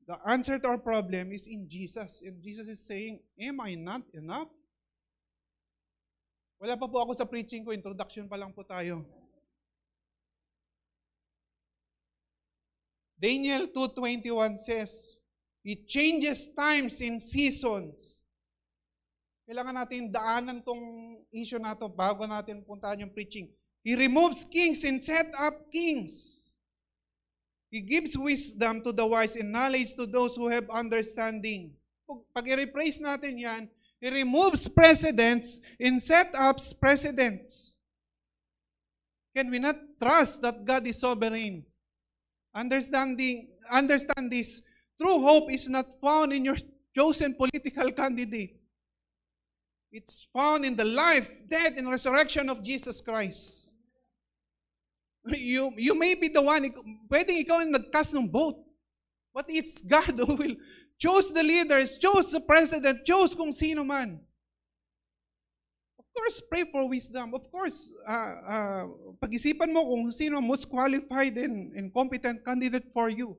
[0.09, 2.25] the answer to our problem is in Jesus.
[2.25, 4.49] And Jesus is saying, Am I not enough?
[6.59, 9.05] Wala pa po ako sa preaching ko, introduction pa lang po tayo.
[13.19, 15.19] Daniel 2.21 says,
[15.61, 18.23] He changes times and seasons.
[19.43, 23.51] Kailangan natin daanan tong issue na to bago natin puntahan yung preaching.
[23.83, 26.47] He removes kings and set up kings.
[27.67, 31.75] He gives wisdom to the wise and knowledge to those who have understanding.
[32.33, 33.61] Pag i-rephrase natin yan,
[33.99, 37.75] He removes precedents and set up precedents.
[39.35, 41.67] Can we not trust that God is sovereign?
[42.55, 44.61] Understanding, understand this.
[45.01, 46.57] True hope is not found in your
[46.95, 48.59] chosen political candidate.
[49.91, 53.73] It's found in the life, death, and resurrection of Jesus Christ.
[55.25, 56.69] You, you may be the one,
[57.09, 58.61] pwedeng ikaw ang nagcast ng vote.
[59.33, 60.55] But it's God who will
[60.97, 64.19] choose the leaders, choose the president, choose kung sino man.
[66.15, 67.33] Course, pray for wisdom.
[67.33, 68.83] Of course, uh, uh,
[69.21, 73.37] pag-isipan mo kung sino most qualified and, and competent candidate for you.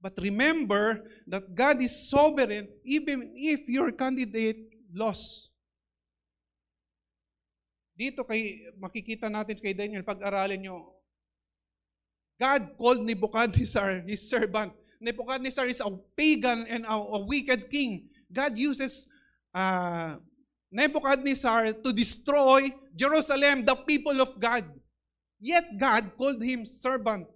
[0.00, 5.50] But remember that God is sovereign even if your candidate lost.
[7.96, 10.92] Dito kay makikita natin kay Daniel pag-aralin nyo.
[12.36, 14.76] God called Nebuchadnezzar his servant.
[15.00, 18.12] Nebuchadnezzar is a pagan and a, a wicked king.
[18.28, 19.08] God uses
[19.56, 20.20] uh,
[20.76, 24.68] Nebuchadnezzar to destroy Jerusalem, the people of God.
[25.40, 27.26] Yet God called him servant.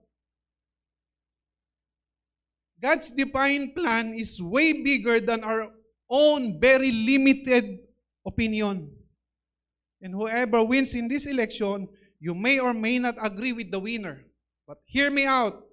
[2.76, 5.72] God's divine plan is way bigger than our
[6.08, 7.80] own very limited
[8.26, 8.92] opinion.
[10.02, 11.88] And whoever wins in this election,
[12.20, 14.20] you may or may not agree with the winner.
[14.68, 15.64] But hear me out.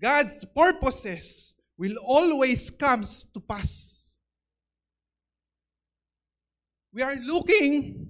[0.00, 3.93] God's purposes will always comes to pass.
[6.94, 8.06] We are looking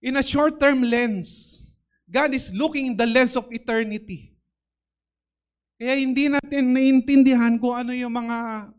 [0.00, 1.60] in a short-term lens.
[2.08, 4.32] God is looking in the lens of eternity.
[5.76, 8.72] Kaya hindi natin naiintindihan kung ano yung mga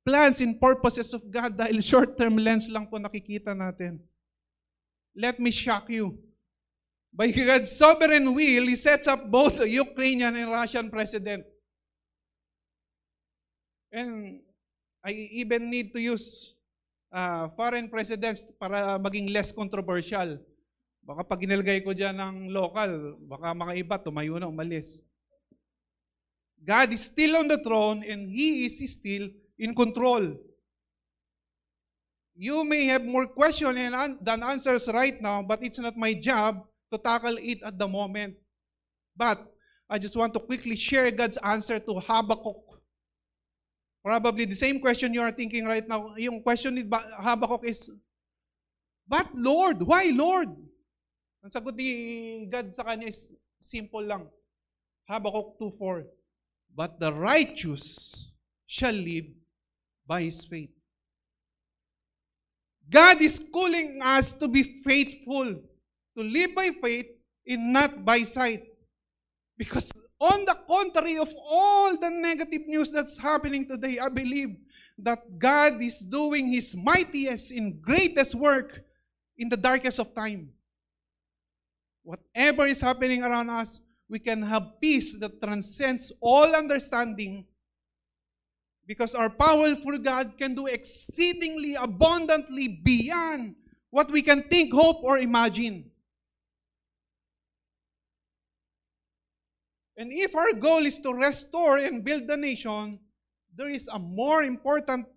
[0.00, 4.00] plans and purposes of God dahil short-term lens lang po nakikita natin.
[5.12, 6.16] Let me shock you.
[7.12, 11.44] By God's sovereign will, He sets up both the Ukrainian and Russian president.
[13.92, 14.40] And
[15.04, 16.55] I even need to use
[17.12, 20.38] uh, foreign presidents para maging less controversial.
[21.06, 24.98] Baka pag inilagay ko dyan ng local, baka mga iba tumayo na umalis.
[26.66, 30.34] God is still on the throne and He is still in control.
[32.34, 33.78] You may have more questions
[34.20, 38.34] than answers right now, but it's not my job to tackle it at the moment.
[39.16, 39.46] But
[39.88, 42.65] I just want to quickly share God's answer to Habakkuk.
[44.06, 46.14] Probably the same question you are thinking right now.
[46.14, 47.90] Yung question ni Ba- Habakkuk is,
[49.02, 50.54] But Lord, why Lord?
[51.42, 53.26] Ang sagot ni God sa kanya is
[53.58, 54.30] simple lang.
[55.10, 56.06] Habakkuk 2.4
[56.70, 58.14] But the righteous
[58.70, 59.26] shall live
[60.06, 60.70] by his faith.
[62.86, 65.58] God is calling us to be faithful,
[66.14, 67.10] to live by faith
[67.42, 68.70] and not by sight.
[69.58, 69.90] Because
[70.20, 74.56] on the contrary of all the negative news that's happening today, I believe
[74.98, 78.80] that God is doing His mightiest and greatest work
[79.36, 80.50] in the darkest of time.
[82.02, 87.44] Whatever is happening around us, we can have peace that transcends all understanding
[88.86, 93.56] because our powerful God can do exceedingly abundantly beyond
[93.90, 95.90] what we can think, hope, or imagine.
[99.96, 103.00] And if our goal is to restore and build the nation,
[103.56, 105.08] there is a more important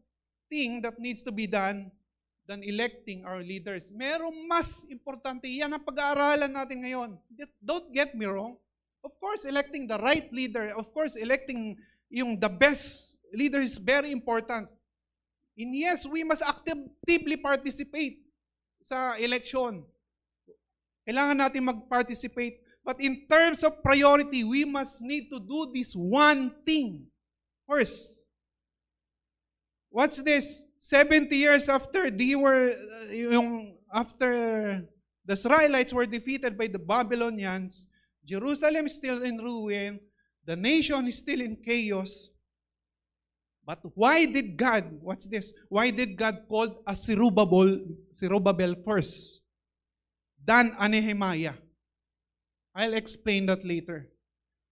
[0.47, 1.91] thing that needs to be done
[2.47, 3.91] than electing our leaders.
[3.91, 5.45] Merong mas importante.
[5.45, 7.09] Yan ang pag-aaralan natin ngayon.
[7.61, 8.55] Don't get me wrong.
[9.03, 11.77] Of course, electing the right leader, of course, electing
[12.09, 14.67] yung the best leader is very important.
[15.59, 18.23] And yes, we must actively participate
[18.82, 19.84] sa election.
[21.03, 22.63] Kailangan natin mag-participate.
[22.90, 27.06] But in terms of priority, we must need to do this one thing
[27.70, 28.26] first.
[29.92, 30.66] What's this?
[30.80, 34.90] 70 years after they were, uh, yung, after
[35.24, 37.86] the Israelites were defeated by the Babylonians,
[38.26, 40.00] Jerusalem is still in ruin,
[40.48, 42.30] the nation is still in chaos.
[43.68, 45.54] But why did God, what's this?
[45.70, 47.86] Why did God call a Zerubbabel,
[48.18, 49.42] Zerubbabel first?
[50.44, 51.68] Than a?
[52.76, 54.09] I'll explain that later.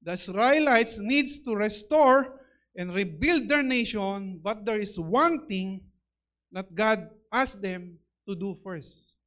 [0.04, 2.40] The Israelites needs to restore
[2.78, 5.82] and rebuild their nation, but there is one thing
[6.54, 7.98] that God asked them
[8.30, 9.18] to do first.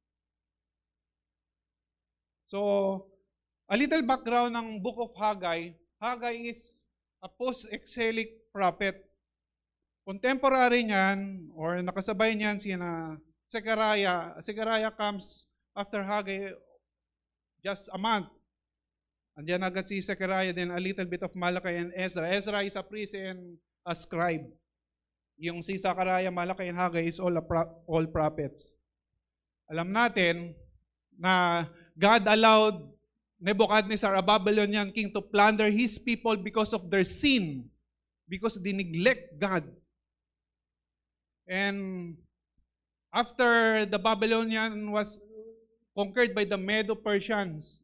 [2.47, 3.05] So,
[3.69, 5.75] a little background ng Book of Haggai.
[6.01, 6.83] Haggai is
[7.23, 9.05] a post-exilic prophet.
[10.07, 13.15] Contemporary niyan, or nakasabay niyan sina
[13.51, 14.35] Zechariah.
[14.41, 15.45] Zechariah comes
[15.75, 16.55] after Haggai
[17.63, 18.27] just a month.
[19.39, 22.27] Andiyan agad si Zechariah, then a little bit of Malachi and Ezra.
[22.27, 23.55] Ezra is a priest and
[23.87, 24.43] a scribe.
[25.39, 28.75] Yung si Zechariah, Malachi, and Haggai is all, pro- all prophets.
[29.71, 30.53] Alam natin
[31.17, 31.65] na
[31.97, 32.91] God allowed
[33.41, 37.65] Nebuchadnezzar, a Babylonian king, to plunder his people because of their sin,
[38.29, 39.65] because they neglect God.
[41.49, 42.15] And
[43.09, 45.17] after the Babylonian was
[45.97, 47.80] conquered by the Medo-Persians,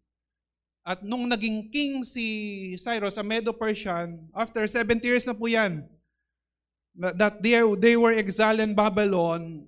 [0.88, 5.84] at nung naging king si Cyrus sa Medo-Persian, after 70 years na po yan,
[6.96, 9.68] that they, they were exiled in Babylon,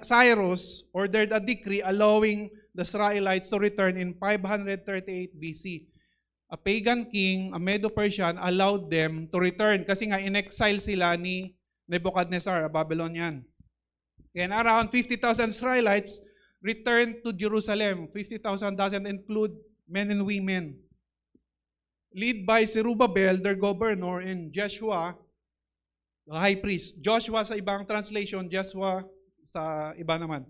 [0.00, 5.92] Cyrus ordered a decree allowing the Israelites to return in 538 BC.
[6.48, 11.52] A pagan king, a Medo-Persian, allowed them to return kasi nga in-exile sila ni
[11.84, 13.44] Nebuchadnezzar, a Babylonian.
[14.32, 15.20] And around 50,000
[15.52, 16.20] Israelites
[16.64, 18.08] returned to Jerusalem.
[18.12, 18.40] 50,000
[18.76, 19.52] doesn't include
[19.88, 20.76] men and women.
[22.14, 25.14] Lead by Zerubbabel, their governor, and Joshua,
[26.26, 26.98] the high priest.
[27.00, 29.04] Joshua sa ibang translation, Joshua
[29.46, 30.44] sa iba naman.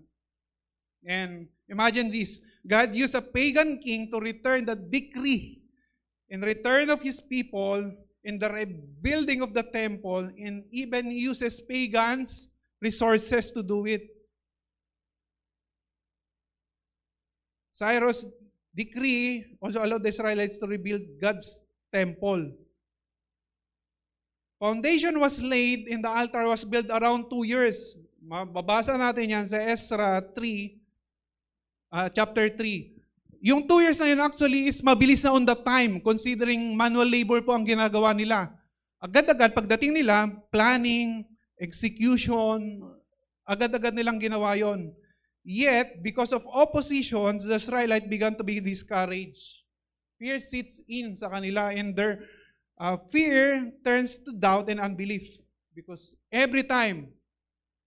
[1.05, 5.61] And imagine this, God used a pagan king to return the decree
[6.29, 7.91] in return of his people
[8.23, 12.47] in the rebuilding of the temple and even uses pagans
[12.81, 14.03] resources to do it.
[17.71, 18.25] Cyrus'
[18.77, 21.57] decree also allowed the Israelites to rebuild God's
[21.89, 22.53] temple.
[24.61, 27.97] Foundation was laid and the altar was built around two years.
[28.21, 30.77] Mababasa natin yan sa Ezra 3,
[31.89, 32.93] ah, chapter 3.
[33.41, 37.41] Yung two years na yun actually is mabilis na on the time considering manual labor
[37.41, 38.49] po ang ginagawa nila.
[38.97, 41.21] Agad-agad pagdating nila, planning,
[41.61, 42.81] execution,
[43.45, 44.89] agad-agad nilang ginawa yon.
[45.47, 49.63] Yet, because of oppositions, the Israelites began to be discouraged.
[50.19, 52.27] Fear sits in sa kanila and their
[52.75, 55.23] uh, fear turns to doubt and unbelief.
[55.71, 57.07] Because every time,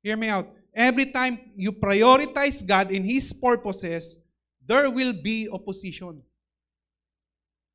[0.01, 4.17] hear me out, every time you prioritize God in His purposes,
[4.65, 6.25] there will be opposition.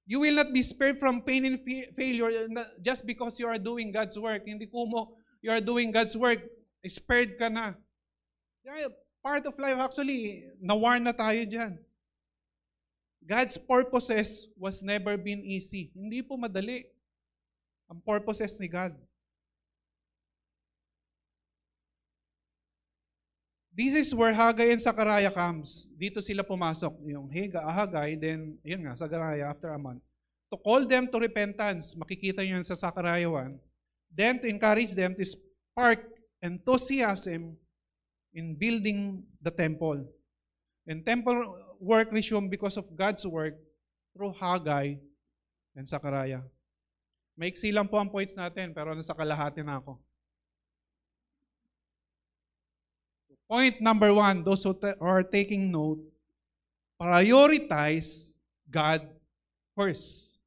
[0.09, 3.61] You will not be spared from pain and fa- failure na- just because you are
[3.61, 4.49] doing God's work.
[4.49, 5.13] Hindi kumo,
[5.45, 6.41] you are doing God's work,
[6.89, 7.77] spared ka na.
[8.65, 8.89] Yeah,
[9.25, 11.81] Part of life actually, nawarn na tayo dyan.
[13.25, 15.89] God's purposes was never been easy.
[15.97, 16.85] Hindi po madali
[17.89, 18.93] ang purposes ni God.
[23.73, 25.89] This is where Haggai and Zechariah comes.
[25.97, 26.93] Dito sila pumasok.
[27.09, 30.05] Yung Haga, Haggai, then, yun nga, Zechariah after a month.
[30.53, 31.97] To call them to repentance.
[31.97, 33.57] Makikita nyo yun sa Zechariah 1.
[34.15, 36.07] Then to encourage them to spark
[36.45, 37.57] enthusiasm
[38.35, 40.03] in building the temple.
[40.85, 43.55] And temple work resumed because of God's work
[44.13, 44.99] through Haggai
[45.73, 46.43] and Zechariah.
[47.39, 49.99] Maiksi lang po ang points natin, pero nasa kalahati na ako.
[53.45, 56.01] Point number one, those who are taking note,
[56.97, 58.33] prioritize
[58.65, 59.05] God
[59.77, 60.41] first.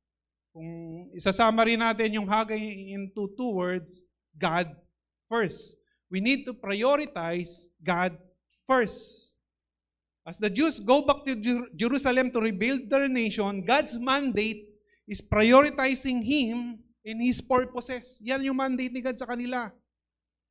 [0.50, 2.58] Kung isasama rin natin yung Haggai
[2.90, 4.02] into two words,
[4.34, 4.74] God
[5.30, 5.77] first.
[6.10, 8.16] We need to prioritize God
[8.66, 9.32] first.
[10.28, 14.68] As the Jews go back to Jer- Jerusalem to rebuild their nation, God's mandate
[15.08, 18.20] is prioritizing Him and His purposes.
[18.20, 19.72] Yan yung mandate ni God sa kanila.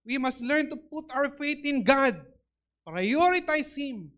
[0.02, 2.18] We must learn to put our faith in God.
[2.82, 4.10] Prioritize Him.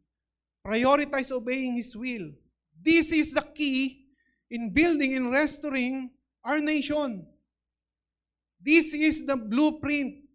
[0.64, 2.32] Prioritize obeying His will.
[2.80, 4.08] This is the key
[4.48, 6.08] in building and restoring
[6.44, 7.28] our nation.
[8.64, 10.29] This is the blueprint.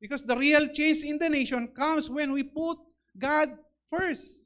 [0.00, 2.78] Because the real change in the nation comes when we put
[3.18, 3.50] God
[3.90, 4.40] first.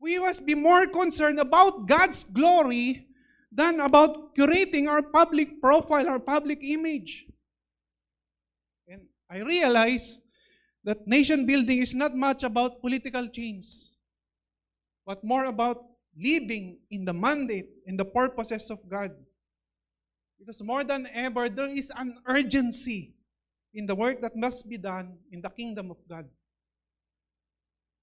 [0.00, 3.06] We must be more concerned about God's glory
[3.50, 7.26] than about curating our public profile, our public image.
[8.88, 10.18] And I realize
[10.84, 13.66] that nation building is not much about political change,
[15.06, 15.84] but more about
[16.18, 19.12] living in the mandate and the purposes of God.
[20.38, 23.14] Because more than ever, there is an urgency
[23.72, 26.28] in the work that must be done in the kingdom of God.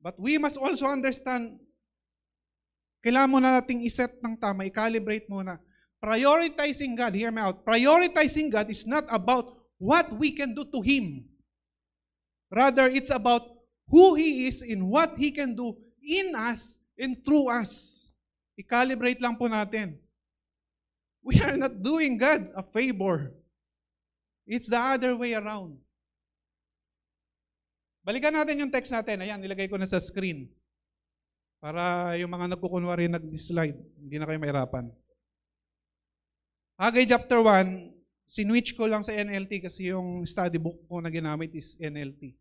[0.02, 1.60] But we must also understand,
[3.06, 5.60] kailangan muna nating iset ng tama, i-calibrate muna.
[6.00, 10.80] Prioritizing God, hear me out, prioritizing God is not about what we can do to
[10.80, 11.28] Him.
[12.50, 13.44] Rather, it's about
[13.92, 18.08] who He is and what He can do in us and through us.
[18.58, 20.00] I-calibrate lang po natin.
[21.20, 23.36] We are not doing God a favor.
[24.50, 25.78] It's the other way around.
[28.02, 29.22] Balikan natin yung text natin.
[29.22, 30.50] Ayan, nilagay ko na sa screen.
[31.62, 34.90] Para yung mga nagkukunwari nag-slide, hindi na kayo mahirapan.
[36.82, 37.94] Hagay chapter 1,
[38.26, 42.34] sinwitch ko lang sa NLT kasi yung study book ko na ginamit is NLT.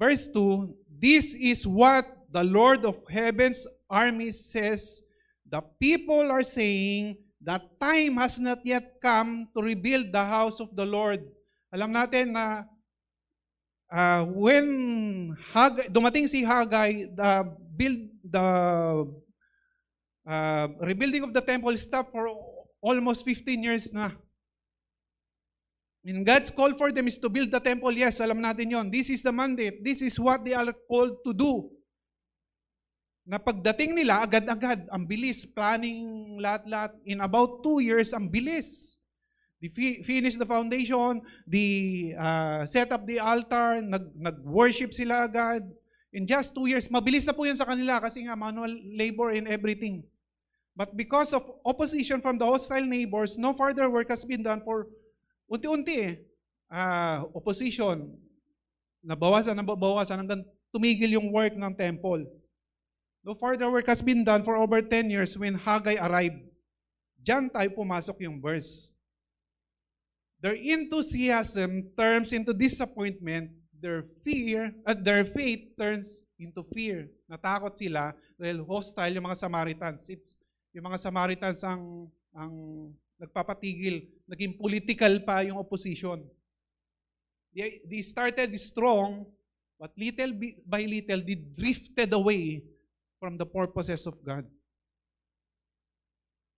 [0.00, 5.04] Verse 2, This is what the Lord of heaven's armies says,
[5.50, 10.72] the people are saying, that time has not yet come to rebuild the house of
[10.72, 11.20] the Lord.
[11.72, 12.64] Alam natin na
[13.92, 17.30] uh, when Haggai, dumating si Haggai, the
[17.76, 18.48] build the
[20.26, 22.32] uh, rebuilding of the temple stopped for
[22.80, 24.10] almost 15 years na.
[26.04, 27.92] And God's call for them is to build the temple.
[27.92, 28.92] Yes, alam natin yon.
[28.92, 29.80] This is the mandate.
[29.80, 31.72] This is what they are called to do.
[33.24, 36.92] Na pagdating nila, agad-agad, ang bilis, planning lahat-lahat.
[37.08, 39.00] In about two years, ang bilis.
[39.64, 45.64] They fi- finish the foundation, they uh, set up the altar, nag, nag-worship sila agad.
[46.12, 49.48] In just two years, mabilis na po yan sa kanila kasi nga manual labor and
[49.48, 50.04] everything.
[50.76, 54.92] But because of opposition from the hostile neighbors, no further work has been done for
[55.48, 56.14] unti-unti eh.
[56.68, 58.20] Ah, opposition.
[59.00, 60.44] Nabawasan, nabawasan hanggang
[60.76, 62.28] tumigil yung work ng temple.
[63.24, 66.44] No further work has been done for over 10 years when Haggai arrived.
[67.24, 68.92] Diyan tayo pumasok yung verse.
[70.44, 73.48] Their enthusiasm turns into disappointment.
[73.80, 77.08] Their fear, at their faith turns into fear.
[77.24, 80.04] Natakot sila dahil hostile yung mga Samaritans.
[80.12, 80.36] It's
[80.76, 82.52] yung mga Samaritans ang ang
[83.16, 84.04] nagpapatigil.
[84.28, 86.20] Naging political pa yung opposition.
[87.56, 89.24] They, they started strong,
[89.80, 90.36] but little
[90.68, 92.73] by little, they drifted away
[93.24, 94.44] from the purposes of God.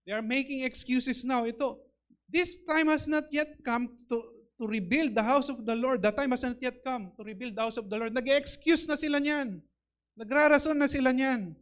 [0.03, 1.47] They are making excuses now.
[1.47, 1.79] Ito,
[2.27, 4.19] this time has not yet come to,
[4.59, 6.03] to rebuild the house of the Lord.
[6.03, 8.11] The time has not yet come to rebuild the house of the Lord.
[8.19, 9.62] Nag-excuse na sila niyan.
[10.19, 11.55] Nagrarason na sila niyan.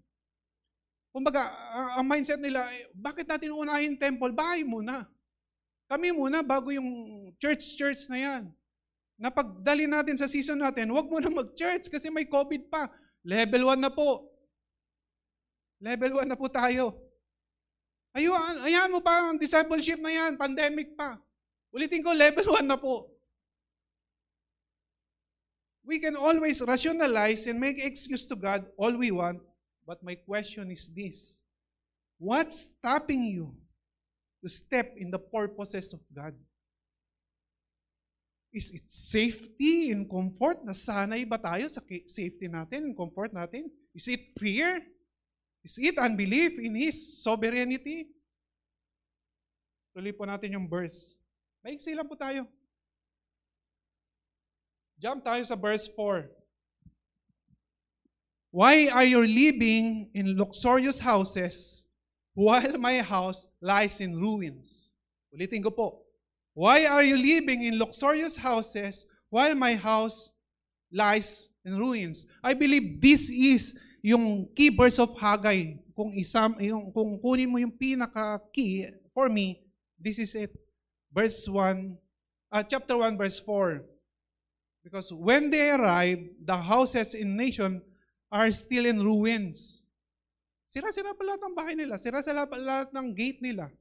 [1.12, 1.52] Kumbaga,
[2.00, 4.32] ang mindset nila, eh, bakit natin unahin temple?
[4.32, 5.04] Bahay muna.
[5.84, 8.42] Kami muna bago yung church-church na yan.
[9.20, 12.88] Napagdali natin sa season natin, huwag mo na mag-church kasi may COVID pa.
[13.20, 14.33] Level 1 na po.
[15.84, 16.96] Level 1 na po tayo.
[18.16, 21.20] Ayun, ayan mo pa ang discipleship na yan, pandemic pa.
[21.76, 23.12] Ulitin ko, level 1 na po.
[25.84, 29.44] We can always rationalize and make excuse to God all we want,
[29.84, 31.44] but my question is this.
[32.16, 33.52] What's stopping you
[34.40, 36.32] to step in the purposes of God?
[38.54, 40.64] Is it safety and comfort?
[40.64, 43.68] Nasanay ba tayo sa safety natin and comfort natin?
[43.92, 44.80] Is it fear?
[45.64, 48.12] Is it unbelief in His sovereignty?
[49.96, 51.16] Tuloy po natin yung verse.
[51.64, 52.44] Maiksi lang po tayo.
[55.00, 56.28] Jump tayo sa verse 4.
[58.54, 61.88] Why are you living in luxurious houses
[62.38, 64.92] while my house lies in ruins?
[65.34, 65.88] Ulitin ko po.
[66.54, 70.30] Why are you living in luxurious houses while my house
[70.94, 72.30] lies in ruins?
[72.46, 73.74] I believe this is
[74.04, 79.32] yung key verse of Haggai, kung isam yung kung kunin mo yung pinaka key for
[79.32, 79.64] me,
[79.96, 80.52] this is it.
[81.08, 81.96] Verse 1,
[82.52, 83.80] uh, chapter 1 verse 4.
[84.84, 87.80] Because when they arrive, the houses in nation
[88.28, 89.80] are still in ruins.
[90.68, 91.96] Sira-sira pa lahat ng bahay nila.
[91.96, 93.72] Sira-sira pa lahat ng gate nila.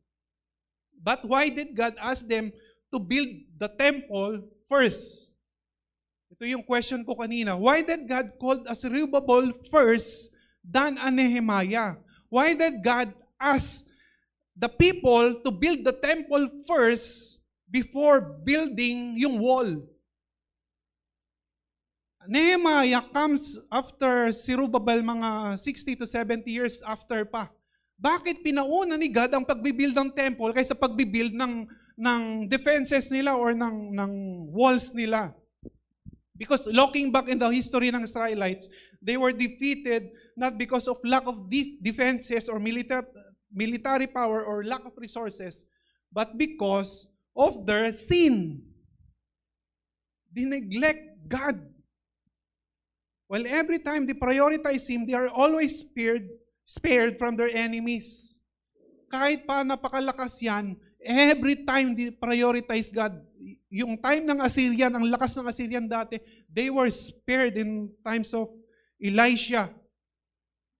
[1.03, 2.55] But why did God ask them
[2.95, 3.27] to build
[3.59, 5.32] the temple first?
[6.33, 7.53] Ito yung question ko kanina.
[7.53, 10.33] Why did God call a Zerubbabel first
[10.65, 11.93] than a Nehemiah?
[12.33, 13.85] Why did God ask
[14.57, 17.37] the people to build the temple first
[17.69, 19.77] before building yung wall?
[22.25, 27.53] Nehemiah comes after Zerubbabel mga 60 to 70 years after pa.
[28.01, 33.53] Bakit pinauna ni God ang pagbibuild ng temple kaysa pagbibuild ng ng defenses nila or
[33.53, 34.11] ng ng
[34.49, 35.29] walls nila?
[36.43, 38.67] Because looking back in the history ng Israelites,
[38.99, 43.07] they were defeated not because of lack of de- defenses or milita-
[43.47, 45.63] military power or lack of resources,
[46.11, 48.59] but because of their sin.
[50.35, 51.63] They neglect God.
[53.31, 56.27] While every time they prioritize Him, they are always spared,
[56.67, 58.35] spared from their enemies.
[59.07, 63.19] Kahit pa napakalakas yan, every time they prioritize God,
[63.69, 68.47] yung time ng Assyrian, ang lakas ng Assyrian dati, they were spared in times of
[68.97, 69.69] Elisha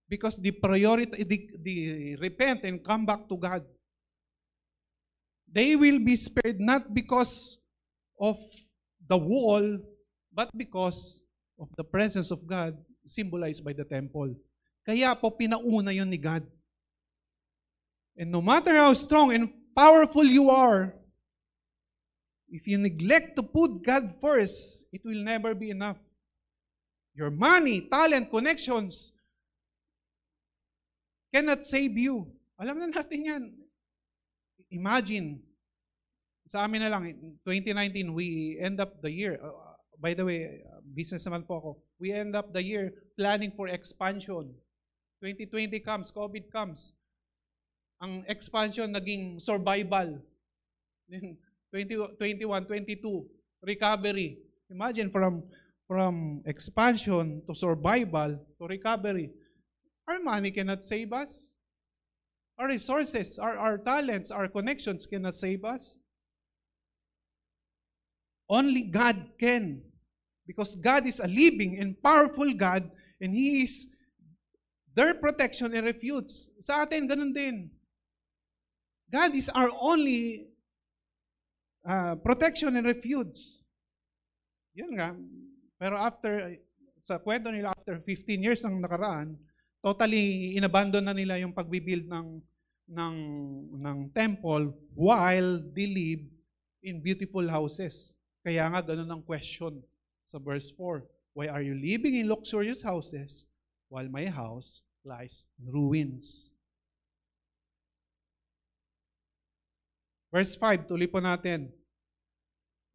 [0.08, 1.80] because they prioritize, they, they
[2.20, 3.64] repent and come back to God.
[5.52, 7.58] They will be spared not because
[8.20, 8.40] of
[9.06, 9.78] the wall,
[10.34, 11.22] but because
[11.60, 14.34] of the presence of God symbolized by the temple.
[14.86, 16.44] Kaya po pinauna yon ni God.
[18.18, 20.94] And no matter how strong and powerful you are,
[22.50, 25.98] if you neglect to put God first, it will never be enough.
[27.16, 29.12] Your money, talent, connections
[31.34, 32.30] cannot save you.
[32.62, 33.44] Alam na natin yan.
[34.70, 35.42] Imagine,
[36.50, 40.62] sa amin na lang, in 2019, we end up the year, uh, by the way,
[40.62, 41.72] uh, business naman po ako.
[41.98, 44.54] We end up the year planning for expansion.
[45.22, 46.94] 2020 comes, COVID comes.
[48.02, 50.18] Ang expansion naging survival.
[51.10, 51.38] Then
[51.74, 53.26] 20, 21, 22,
[53.62, 54.38] recovery.
[54.70, 55.44] Imagine from
[55.88, 59.30] from expansion to survival to recovery.
[60.08, 61.50] Our money cannot save us.
[62.60, 65.98] Our resources, our, our talents, our connections cannot save us.
[68.50, 69.82] Only God can.
[70.46, 72.90] Because God is a living and powerful God
[73.22, 73.88] and He is
[74.94, 76.30] their protection and refuge.
[76.60, 77.72] Sa atin, ganun din.
[79.14, 80.50] God is our only
[81.86, 83.62] uh, protection and refuge.
[84.74, 85.14] Yun nga.
[85.78, 86.58] Pero after,
[87.06, 89.38] sa kwento nila, after 15 years ng nakaraan,
[89.86, 92.42] totally inabandon na nila yung pagbibuild ng,
[92.90, 93.16] ng,
[93.78, 96.26] ng temple while they live
[96.82, 98.18] in beautiful houses.
[98.42, 99.78] Kaya nga, ganun ang question
[100.26, 101.06] sa verse 4.
[101.38, 103.46] Why are you living in luxurious houses
[103.94, 106.53] while my house lies in ruins?
[110.34, 111.70] Verse 5, tuloy po natin.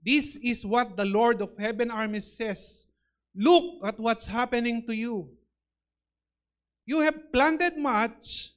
[0.03, 2.91] This is what the Lord of Heaven Armies says.
[3.31, 5.31] Look at what's happening to you.
[6.83, 8.51] You have planted much,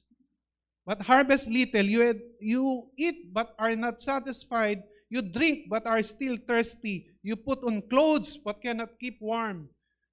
[0.82, 1.86] but harvest little.
[1.86, 4.82] You, had, you eat, but are not satisfied.
[5.10, 7.06] You drink, but are still thirsty.
[7.22, 9.68] You put on clothes, but cannot keep warm.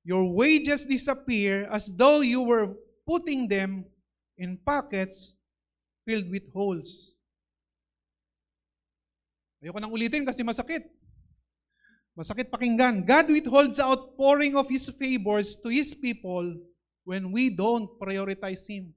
[0.06, 3.86] Your wages disappear as though you were putting them
[4.38, 5.34] in pockets
[6.06, 7.18] filled with holes.
[9.60, 10.88] Ayoko nang ulitin kasi masakit.
[12.16, 13.04] Masakit pakinggan.
[13.04, 16.56] God withholds the outpouring of His favors to His people
[17.04, 18.92] when we don't prioritize Him.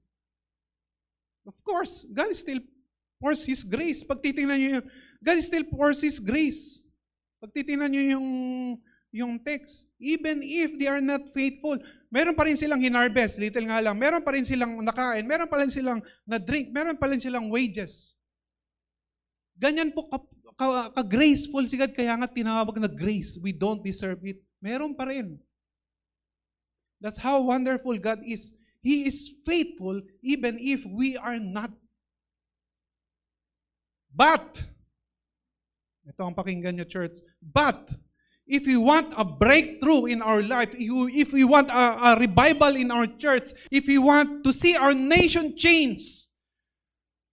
[1.43, 2.63] Of course, God still
[3.19, 4.03] pours His grace.
[4.03, 4.85] Pag titingnan nyo yun,
[5.19, 6.79] God still pours His grace.
[7.43, 8.27] Pag titingnan nyo yung,
[9.11, 11.75] yung text, even if they are not faithful,
[12.07, 15.59] meron pa rin silang hinarvest, little nga lang, meron pa rin silang nakain, meron pa
[15.59, 18.15] rin silang na-drink, meron pa rin silang wages.
[19.59, 20.07] Ganyan po
[20.57, 23.37] ka-graceful si God, kaya nga tinawag na grace.
[23.41, 24.41] We don't deserve it.
[24.61, 25.39] Meron pa rin.
[27.01, 28.55] That's how wonderful God is.
[28.79, 31.71] He is faithful even if we are not.
[34.13, 34.61] But,
[36.05, 37.17] ito ang pakinggan nyo, church.
[37.41, 37.91] But,
[38.45, 42.91] if we want a breakthrough in our life, if we want a, a revival in
[42.91, 46.27] our church, if we want to see our nation change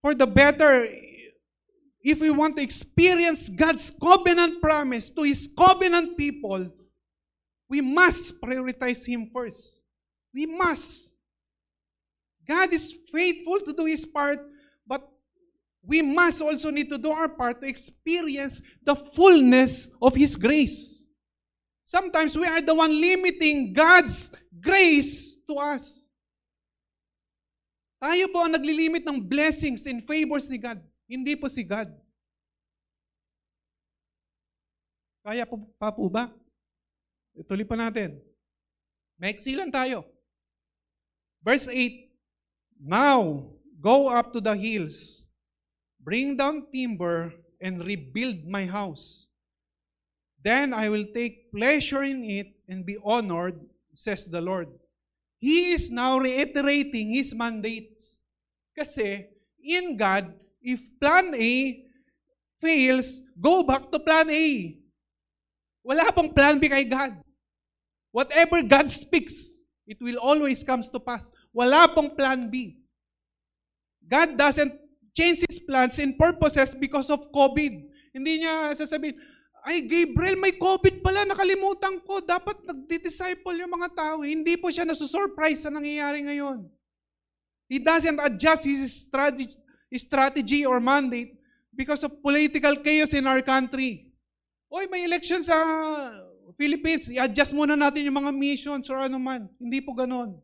[0.02, 0.86] for the better,
[2.02, 6.68] if we want to experience God's covenant promise to His covenant people,
[7.68, 9.82] we must prioritize Him first.
[10.32, 11.12] We must.
[12.48, 14.40] God is faithful to do His part,
[14.86, 15.06] but
[15.84, 21.04] we must also need to do our part to experience the fullness of His grace.
[21.84, 26.06] Sometimes we are the one limiting God's grace to us.
[28.00, 30.80] Tayo po ang naglilimit ng blessings and favors ni God.
[31.10, 31.90] Hindi po si God.
[35.26, 36.30] Kaya po, pa po ba?
[37.50, 38.22] Tuloy pa natin.
[39.18, 40.06] Maiksi lang tayo.
[41.42, 42.08] Verse 8,
[42.78, 43.50] Now,
[43.82, 45.26] go up to the hills,
[45.98, 49.28] bring down timber, and rebuild my house.
[50.40, 53.60] Then I will take pleasure in it and be honored,
[53.92, 54.72] says the Lord.
[55.36, 58.16] He is now reiterating His mandates.
[58.72, 59.28] Kasi,
[59.60, 60.32] in God,
[60.62, 61.84] if plan A
[62.60, 64.76] fails, go back to plan A.
[65.80, 67.16] Wala pong plan B kay God.
[68.12, 69.56] Whatever God speaks,
[69.88, 71.32] it will always comes to pass.
[71.52, 72.76] Wala pong plan B.
[74.04, 74.76] God doesn't
[75.16, 77.86] change His plans and purposes because of COVID.
[78.10, 79.16] Hindi niya sasabihin,
[79.60, 82.24] ay, Gabriel, may COVID pala, nakalimutan ko.
[82.24, 84.24] Dapat nagdi-disciple yung mga tao.
[84.24, 86.64] Hindi po siya nasusurprise sa nangyayari ngayon.
[87.68, 89.54] He doesn't adjust his strategy,
[89.98, 91.34] strategy or mandate
[91.74, 94.10] because of political chaos in our country.
[94.70, 95.58] Oy, may election sa
[96.54, 99.48] Philippines, i-adjust muna natin yung mga missions or ano man.
[99.58, 100.38] Hindi po ganon.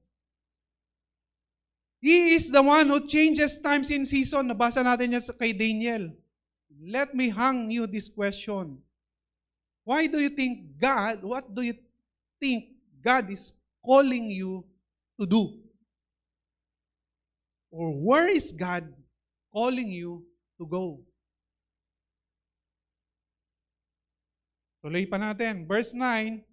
[2.00, 4.48] He is the one who changes times in season.
[4.48, 6.10] Nabasa natin yan kay Daniel.
[6.82, 8.78] Let me hang you this question.
[9.86, 11.74] Why do you think God, what do you
[12.40, 13.54] think God is
[13.84, 14.66] calling you
[15.20, 15.62] to do?
[17.70, 18.88] Or where is God
[19.56, 20.20] calling you
[20.60, 21.00] to go?
[24.84, 25.64] Tuloy pa natin.
[25.64, 26.44] Verse 9,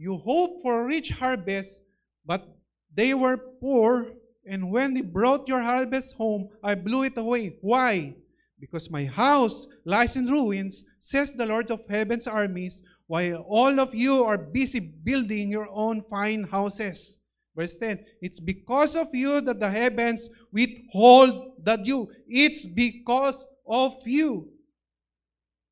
[0.00, 1.84] You hope for rich harvest,
[2.24, 2.48] but
[2.96, 4.08] they were poor,
[4.48, 7.60] and when they brought your harvest home, I blew it away.
[7.60, 8.16] Why?
[8.56, 12.80] Because my house lies in ruins, says the Lord of heaven's armies.
[13.06, 17.18] while all of you are busy building your own fine houses.
[17.56, 22.12] Verse 10 It's because of you that the heavens withhold the dew.
[22.28, 24.52] It's because of you.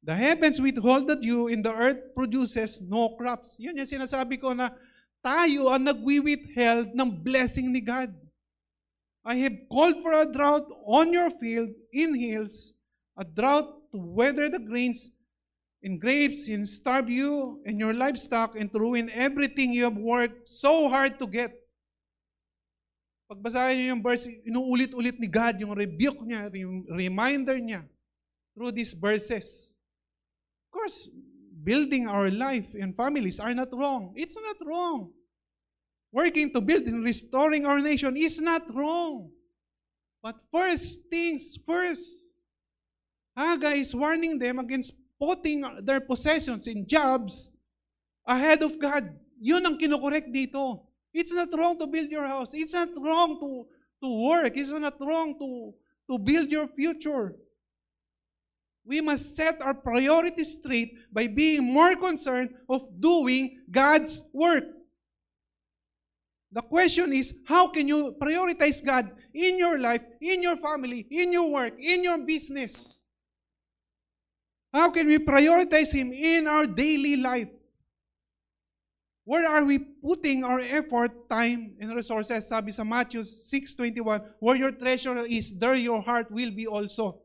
[0.02, 3.56] The heavens withhold the dew and the earth produces no crops.
[3.60, 4.72] Yun yung sinasabi ko na
[5.24, 8.12] tayo ang nagwi-withheld ng blessing ni God.
[9.24, 12.76] I have called for a drought on your field in hills,
[13.16, 15.08] a drought to weather the grains
[15.80, 20.48] in grapes and starve you and your livestock and to ruin everything you have worked
[20.48, 21.63] so hard to get.
[23.34, 27.82] Pagbasahin niyo yung verse, inuulit-ulit ni God yung rebuke niya, yung reminder niya
[28.54, 29.74] through these verses.
[30.70, 31.10] Of course,
[31.66, 34.14] building our life and families are not wrong.
[34.14, 35.10] It's not wrong.
[36.14, 39.34] Working to build and restoring our nation is not wrong.
[40.22, 42.22] But first things first.
[43.34, 47.50] Haggai is warning them against putting their possessions in jobs
[48.22, 49.10] ahead of God.
[49.42, 50.86] Yun ang kinokorek dito.
[51.14, 52.52] It's not wrong to build your house.
[52.52, 53.66] It's not wrong to,
[54.02, 54.52] to work.
[54.56, 55.72] It's not wrong to,
[56.10, 57.36] to build your future.
[58.84, 64.64] We must set our priorities straight by being more concerned of doing God's work.
[66.52, 71.32] The question is, how can you prioritize God in your life, in your family, in
[71.32, 73.00] your work, in your business?
[74.72, 77.48] How can we prioritize Him in our daily life?
[79.24, 82.46] Where are we putting our effort, time, and resources?
[82.46, 87.24] Sabi sa Matthew 6.21, where your treasure is, there your heart will be also.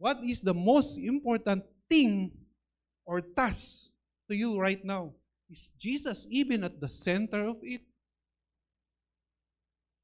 [0.00, 2.32] What is the most important thing
[3.04, 3.92] or task
[4.30, 5.12] to you right now?
[5.52, 7.84] Is Jesus even at the center of it?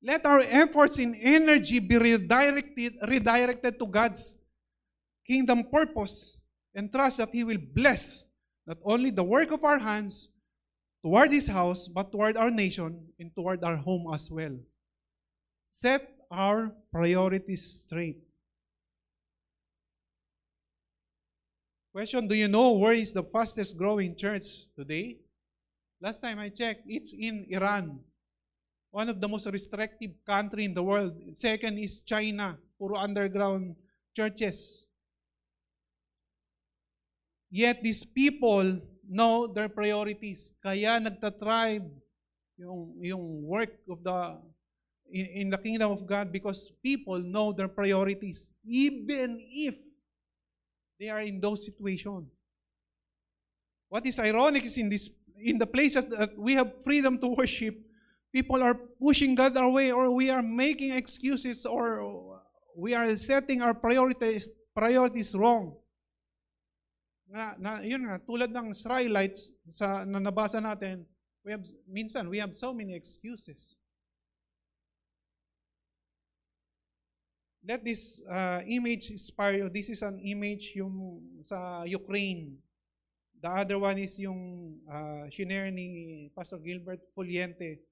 [0.04, 4.36] Let our efforts and energy be redirected, redirected to God's
[5.26, 6.38] kingdom purpose
[6.74, 8.24] and trust that He will bless
[8.66, 10.28] not only the work of our hands
[11.08, 14.52] toward His house, but toward our nation and toward our home as well.
[15.64, 18.20] Set our priorities straight.
[21.96, 25.16] Question Do you know where is the fastest growing church today?
[26.02, 28.00] Last time I checked, it's in Iran.
[28.90, 31.16] One of the most restrictive country in the world.
[31.32, 32.58] Second is China.
[32.76, 33.76] Puro underground
[34.14, 34.84] churches.
[37.50, 38.76] Yet these people
[39.08, 40.52] know their priorities.
[40.62, 41.88] Kaya nagtatribe
[42.60, 44.36] yung, yung work of the
[45.10, 48.52] in, in the kingdom of God because people know their priorities.
[48.64, 49.74] Even if
[51.00, 52.28] they are in those situations.
[53.88, 55.08] What is ironic is in this
[55.38, 57.78] in the places that we have freedom to worship,
[58.32, 62.42] people are pushing God away or we are making excuses or
[62.76, 65.74] we are setting our priorities priorities wrong.
[67.28, 71.04] Na, na, yun nga, tulad ng Israelites sa, na nabasa natin,
[71.44, 73.76] we have, minsan, we have so many excuses.
[77.68, 79.68] Let this uh, image inspire you.
[79.68, 82.56] This is an image yung sa Ukraine.
[83.44, 87.84] The other one is yung uh, shinare ni Pastor Gilbert Puliente.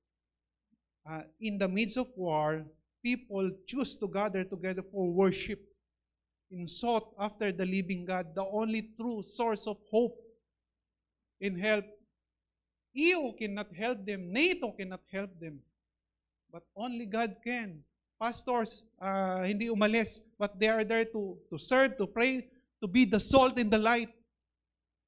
[1.04, 2.64] Uh, in the midst of war,
[3.04, 5.60] people choose to gather together for worship
[6.50, 10.16] and sought after the living God, the only true source of hope
[11.40, 11.84] and help.
[12.94, 14.32] EU cannot help them.
[14.32, 15.58] NATO cannot help them.
[16.52, 17.82] But only God can.
[18.18, 22.48] Pastors, uh, hindi umalis, but they are there to, to serve, to pray,
[22.80, 24.08] to be the salt and the light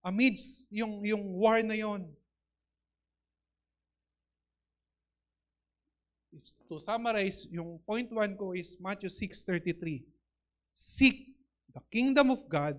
[0.04, 2.04] amidst yung, yung war na yon.
[6.68, 10.04] To summarize, yung point one ko is Matthew 6.33.
[10.76, 11.27] Seek
[11.78, 12.74] the kingdom of God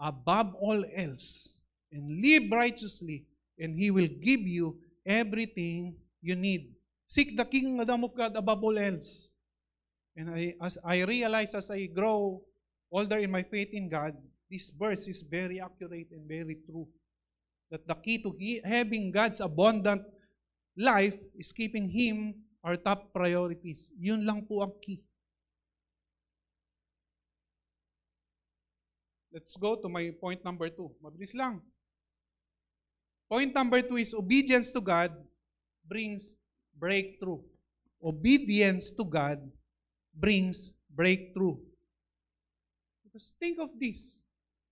[0.00, 1.52] above all else
[1.92, 3.28] and live righteously
[3.60, 5.94] and He will give you everything
[6.24, 6.72] you need.
[7.06, 9.30] Seek the kingdom of God above all else.
[10.16, 12.40] And I, as I realize as I grow
[12.90, 14.16] older in my faith in God,
[14.50, 16.88] this verse is very accurate and very true.
[17.70, 18.34] That the key to
[18.64, 20.02] having God's abundant
[20.76, 22.34] life is keeping Him
[22.64, 23.92] our top priorities.
[24.00, 25.00] Yun lang po ang key.
[29.32, 30.90] Let's go to my point number two.
[30.98, 31.62] Mabilis lang.
[33.30, 35.14] Point number two is obedience to God
[35.86, 36.34] brings
[36.74, 37.38] breakthrough.
[38.02, 39.38] Obedience to God
[40.14, 41.54] brings breakthrough.
[43.06, 44.18] Because think of this.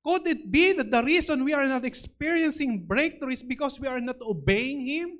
[0.05, 4.01] Could it be that the reason we are not experiencing breakthrough is because we are
[4.01, 5.18] not obeying Him?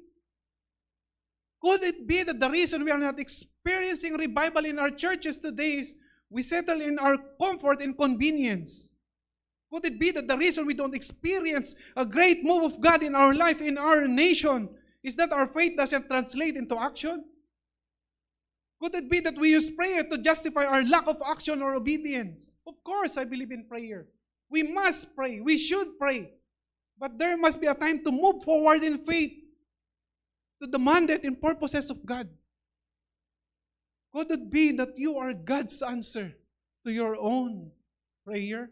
[1.63, 5.83] Could it be that the reason we are not experiencing revival in our churches today
[5.83, 5.95] is
[6.31, 8.89] we settle in our comfort and convenience?
[9.73, 13.15] Could it be that the reason we don't experience a great move of God in
[13.15, 14.71] our life, in our nation,
[15.03, 17.25] is that our faith doesn't translate into action?
[18.81, 22.55] Could it be that we use prayer to justify our lack of action or obedience?
[22.67, 24.07] Of course, I believe in prayer.
[24.51, 25.41] We must pray.
[25.41, 26.31] We should pray.
[26.99, 29.33] But there must be a time to move forward in faith
[30.63, 32.29] to the mandate and purposes of God.
[34.15, 36.33] Could it be that you are God's answer
[36.87, 37.71] to your own
[38.25, 38.71] prayer?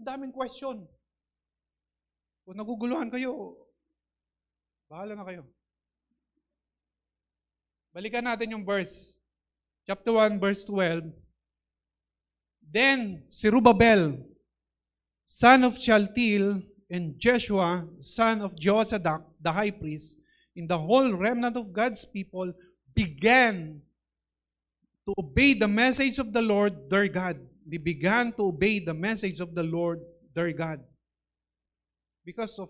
[0.00, 0.80] Ang daming question.
[2.48, 3.52] Kung naguguluhan kayo,
[4.88, 5.44] bahala na kayo.
[7.92, 9.12] Balikan natin yung verse.
[9.84, 11.12] Chapter 1, verse 12.
[12.64, 14.24] Then Zerubbabel,
[15.28, 20.16] son of Shealtiel, and Joshua, son of Josadak, the high priest,
[20.56, 22.56] in the whole remnant of God's people,
[22.96, 23.84] began
[25.04, 27.49] to obey the message of the Lord their God.
[27.70, 30.00] They began to obey the message of the Lord
[30.34, 30.80] their God.
[32.24, 32.68] Because of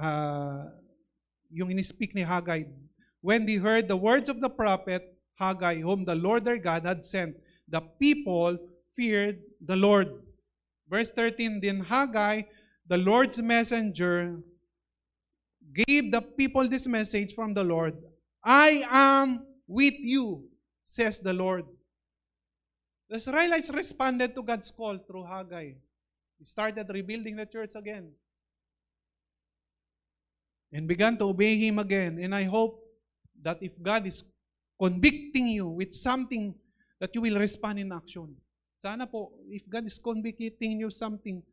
[0.00, 0.72] uh,
[1.50, 2.64] yung inispeak ni Haggai,
[3.20, 7.06] when they heard the words of the prophet Haggai, whom the Lord their God had
[7.06, 7.36] sent,
[7.68, 8.56] the people
[8.96, 10.08] feared the Lord.
[10.88, 12.42] Verse 13, Then Haggai,
[12.88, 14.40] the Lord's messenger,
[15.74, 17.96] gave the people this message from the Lord
[18.44, 20.48] I am with you,
[20.84, 21.64] says the Lord.
[23.12, 25.76] The Israelites responded to God's call through Haggai.
[26.40, 28.08] He started rebuilding the church again
[30.72, 32.16] and began to obey Him again.
[32.16, 32.80] And I hope
[33.44, 34.24] that if God is
[34.80, 36.56] convicting you with something,
[37.04, 38.32] that you will respond in action.
[38.80, 41.44] Sana po, if God is convicting you something,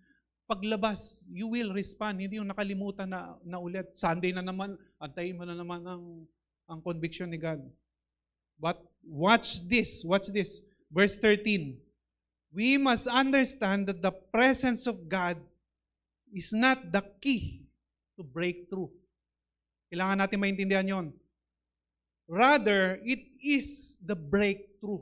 [0.48, 2.24] paglabas, you will respond.
[2.24, 4.00] Hindi yung nakalimutan na, na ulit.
[4.00, 6.24] Sunday na naman, antayin mo na naman ang,
[6.72, 7.60] ang conviction ni God.
[8.56, 10.64] But watch this, watch this.
[10.90, 11.78] Verse 13.
[12.54, 15.38] We must understand that the presence of God
[16.34, 17.70] is not the key
[18.18, 18.90] to breakthrough.
[19.90, 21.06] Kailangan natin maintindihan yon.
[22.30, 25.02] Rather, it is the breakthrough.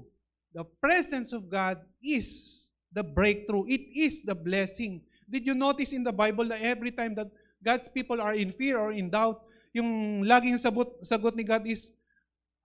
[0.55, 2.64] The presence of God is
[2.95, 3.68] the breakthrough.
[3.68, 5.03] It is the blessing.
[5.27, 7.27] Did you notice in the Bible that every time that
[7.59, 9.43] God's people are in fear or in doubt,
[9.76, 11.91] yung laging sagot, sagot ni God is,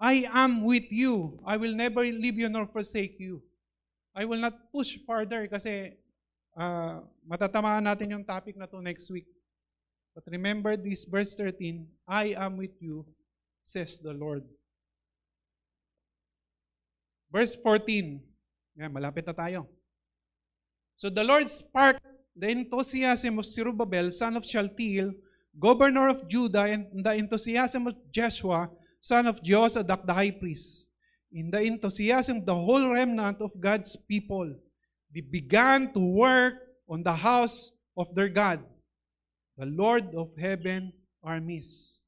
[0.03, 1.39] I am with you.
[1.47, 3.39] I will never leave you nor forsake you.
[4.19, 5.95] I will not push further kasi
[6.59, 9.31] uh, matatamaan natin yung topic na to next week.
[10.11, 13.07] But remember this verse 13, I am with you,
[13.63, 14.43] says the Lord.
[17.31, 18.21] Verse 14.
[18.83, 19.71] Yan, malapit na tayo.
[20.99, 22.05] So the Lord sparked
[22.35, 25.15] the enthusiasm of Zerubbabel, son of Shealtiel,
[25.57, 28.69] governor of Judah, and the enthusiasm of Joshua,
[29.03, 30.87] son of Josadak, the high priest.
[31.33, 34.55] In the enthusiasm of the whole remnant of God's people,
[35.13, 36.55] they began to work
[36.89, 38.61] on the house of their God,
[39.59, 40.93] the Lord of heaven
[41.23, 41.99] armies.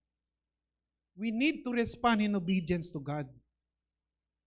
[1.19, 3.27] We need to respond in obedience to God.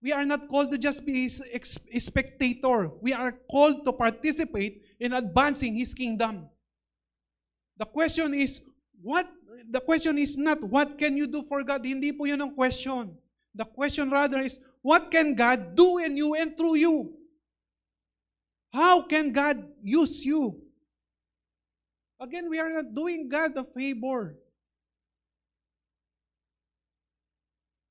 [0.02, 2.90] We are not called to just be a spectator.
[3.00, 6.48] We are called to participate in advancing His kingdom.
[7.78, 8.60] The question is,
[9.02, 9.28] what?
[9.66, 11.82] The question is not, what can you do for God?
[11.82, 13.10] Hindi po yun ang question.
[13.54, 17.18] The question rather is, what can God do in you and through you?
[18.70, 20.62] How can God use you?
[22.20, 24.38] Again, we are not doing God a favor.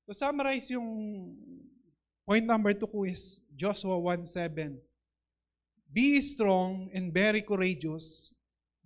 [0.08, 1.36] To summarize yung
[2.24, 4.76] point number two ko is Joshua 1.7.
[5.92, 8.32] Be strong and very courageous.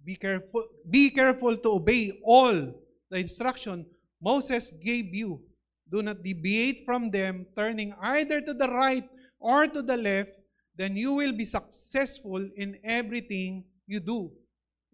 [0.04, 2.74] Be careful, be careful to obey all
[3.10, 3.86] the instruction
[4.22, 5.42] Moses gave you.
[5.90, 9.04] Do not deviate from them, turning either to the right
[9.42, 10.30] or to the left,
[10.78, 14.30] then you will be successful in everything you do.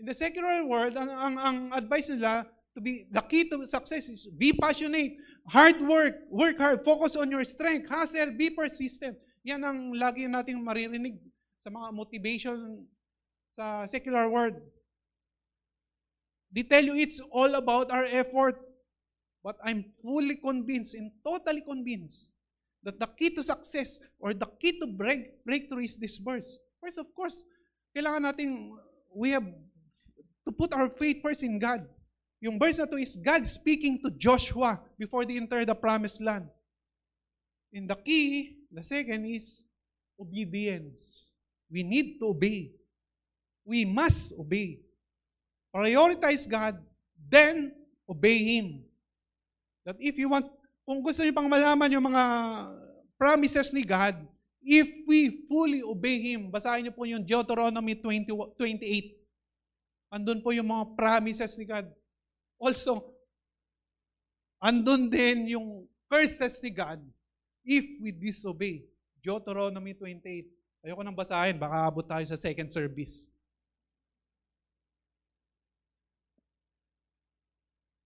[0.00, 4.08] In the secular world, ang, ang, ang advice nila, to be, the key to success
[4.08, 5.14] is be passionate,
[5.46, 9.14] hard work, work hard, focus on your strength, hustle, be persistent.
[9.44, 11.20] Yan ang lagi nating maririnig
[11.62, 12.82] sa mga motivation
[13.52, 14.56] sa secular world.
[16.52, 18.60] They tell you it's all about our effort.
[19.44, 22.30] But I'm fully convinced and totally convinced
[22.82, 26.58] that the key to success or the key to break, breakthrough is this verse.
[26.82, 27.44] First, of course,
[27.96, 28.76] kailangan natin,
[29.14, 29.46] we have
[30.46, 31.86] to put our faith first in God.
[32.40, 36.46] Yung verse na to is God speaking to Joshua before they enter the promised land.
[37.72, 39.62] And the key, the second is
[40.20, 41.32] obedience.
[41.70, 42.72] We need to obey.
[43.66, 44.80] We must obey.
[45.68, 46.80] Prioritize God,
[47.28, 47.72] then
[48.08, 48.84] obey Him.
[49.84, 50.48] That if you want,
[50.88, 52.24] kung gusto niyo pang malaman yung mga
[53.20, 54.16] promises ni God,
[54.62, 56.52] if we fully obey Him.
[56.52, 59.16] Basahin niyo po yung Deuteronomy 20, 28.
[60.12, 61.88] Andun po yung mga promises ni God.
[62.56, 63.12] Also,
[64.60, 67.00] andun din yung curses ni God
[67.64, 68.84] if we disobey.
[69.20, 70.48] Deuteronomy 28.
[70.84, 73.28] Ayoko nang basahin, baka abot tayo sa second service.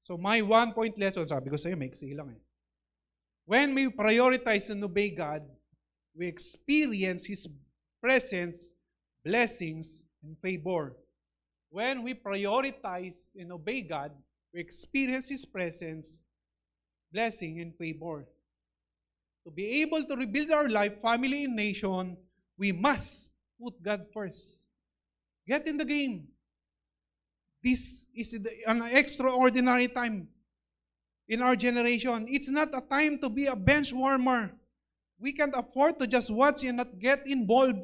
[0.02, 2.42] So my one point lesson, sabi ko sa iyo, may lang eh.
[3.46, 5.46] When we prioritize and obey God,
[6.18, 7.46] we experience His
[8.02, 8.74] presence,
[9.24, 10.98] blessings, and favor.
[11.70, 14.10] When we prioritize and obey God,
[14.52, 16.20] we experience His presence,
[17.14, 18.26] blessing, and favor.
[19.46, 22.16] To be able to rebuild our life, family, and nation,
[22.58, 23.30] we must
[23.62, 24.66] put God first.
[25.46, 26.28] Get in the game.
[27.62, 28.34] This is
[28.66, 30.28] an extraordinary time
[31.28, 32.26] in our generation.
[32.28, 34.50] It's not a time to be a bench warmer.
[35.20, 37.78] We can't afford to just watch and not get involved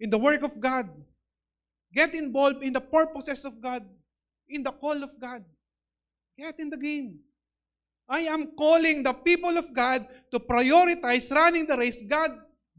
[0.00, 0.90] in the work of God.
[1.94, 3.86] Get involved in the purposes of God,
[4.48, 5.44] in the call of God.
[6.36, 7.20] Get in the game.
[8.08, 12.32] I am calling the people of God to prioritize running the race God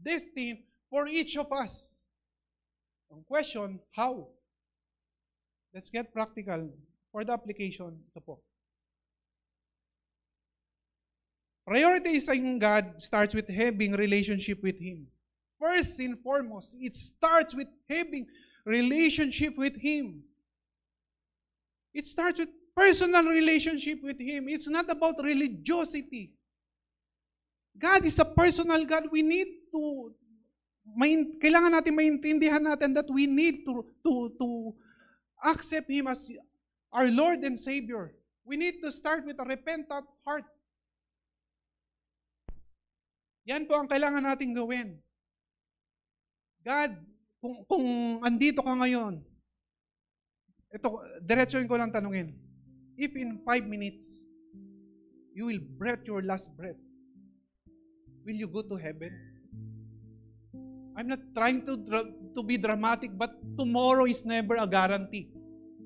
[0.04, 0.58] destined
[0.90, 2.04] for each of us.
[3.10, 4.28] Ang question, how?
[5.76, 6.72] Let's get practical
[7.12, 8.00] for the application.
[8.08, 8.40] Ito po.
[11.68, 15.04] Prioritizing God starts with having relationship with Him.
[15.60, 18.24] First and foremost, it starts with having
[18.64, 20.24] relationship with Him.
[21.92, 24.48] It starts with personal relationship with Him.
[24.48, 26.32] It's not about religiosity.
[27.76, 29.12] God is a personal God.
[29.12, 30.08] We need to,
[30.96, 34.48] main, kailangan natin maintindihan natin that we need to, to, to
[35.46, 36.26] accept Him as
[36.90, 38.10] our Lord and Savior.
[38.42, 40.46] We need to start with a repentant heart.
[43.46, 44.98] Yan po ang kailangan nating gawin.
[46.66, 46.98] God,
[47.38, 47.86] kung, kung
[48.26, 49.22] andito ka ngayon,
[50.74, 50.88] ito,
[51.22, 52.34] diretsuin ko lang tanungin.
[52.98, 54.26] If in five minutes,
[55.30, 56.80] you will breath your last breath,
[58.26, 59.14] will you go to heaven?
[60.96, 61.76] I'm not trying to,
[62.34, 65.28] to be dramatic, but tomorrow is never a guarantee.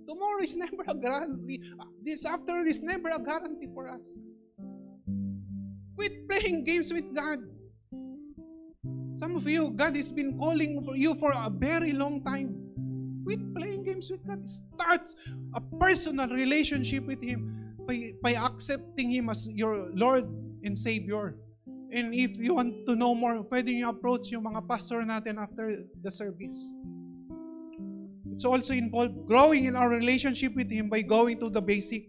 [0.07, 1.61] Tomorrow is never a guarantee.
[2.03, 4.23] This afternoon is never a guarantee for us.
[5.97, 7.41] Quit playing games with God.
[9.19, 12.57] Some of you, God has been calling for you for a very long time.
[13.27, 14.49] Quit playing games with God.
[14.49, 15.15] Starts
[15.55, 20.25] a personal relationship with Him by, by accepting Him as your Lord
[20.63, 21.37] and Savior.
[21.91, 25.83] And if you want to know more, pwede nyo approach yung mga pastor natin after
[26.07, 26.71] the service.
[28.31, 32.07] It's also involved growing in our relationship with Him by going to the basic.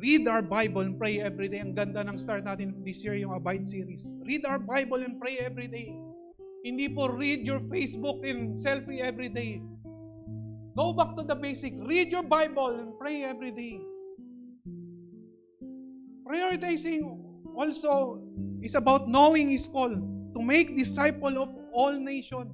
[0.00, 1.60] Read our Bible and pray every day.
[1.60, 4.08] Ang ganda ng start natin this year, yung Abide series.
[4.24, 5.92] Read our Bible and pray every day.
[6.64, 9.60] Hindi po read your Facebook and selfie every day.
[10.76, 11.76] Go back to the basic.
[11.84, 13.80] Read your Bible and pray every day.
[16.26, 17.06] Prioritizing
[17.56, 18.20] also
[18.62, 22.52] is about knowing His call to make disciple of all nations.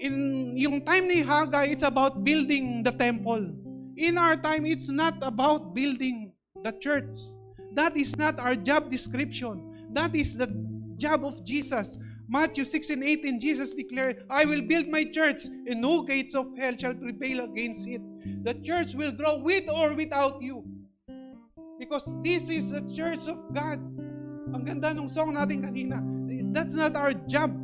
[0.00, 3.52] In yung time ni Haggai, it's about building the temple.
[3.96, 6.32] In our time, it's not about building
[6.64, 7.36] the church.
[7.74, 9.88] That is not our job description.
[9.92, 10.48] That is the
[10.96, 11.98] job of Jesus.
[12.28, 16.46] Matthew 6 and 18, Jesus declared, I will build my church, and no gates of
[16.56, 18.00] hell shall prevail against it.
[18.44, 20.64] The church will grow with or without you.
[21.78, 23.80] Because this is the church of God.
[24.50, 26.02] Ang ganda ng song natin kanina.
[26.50, 27.54] That's not our job.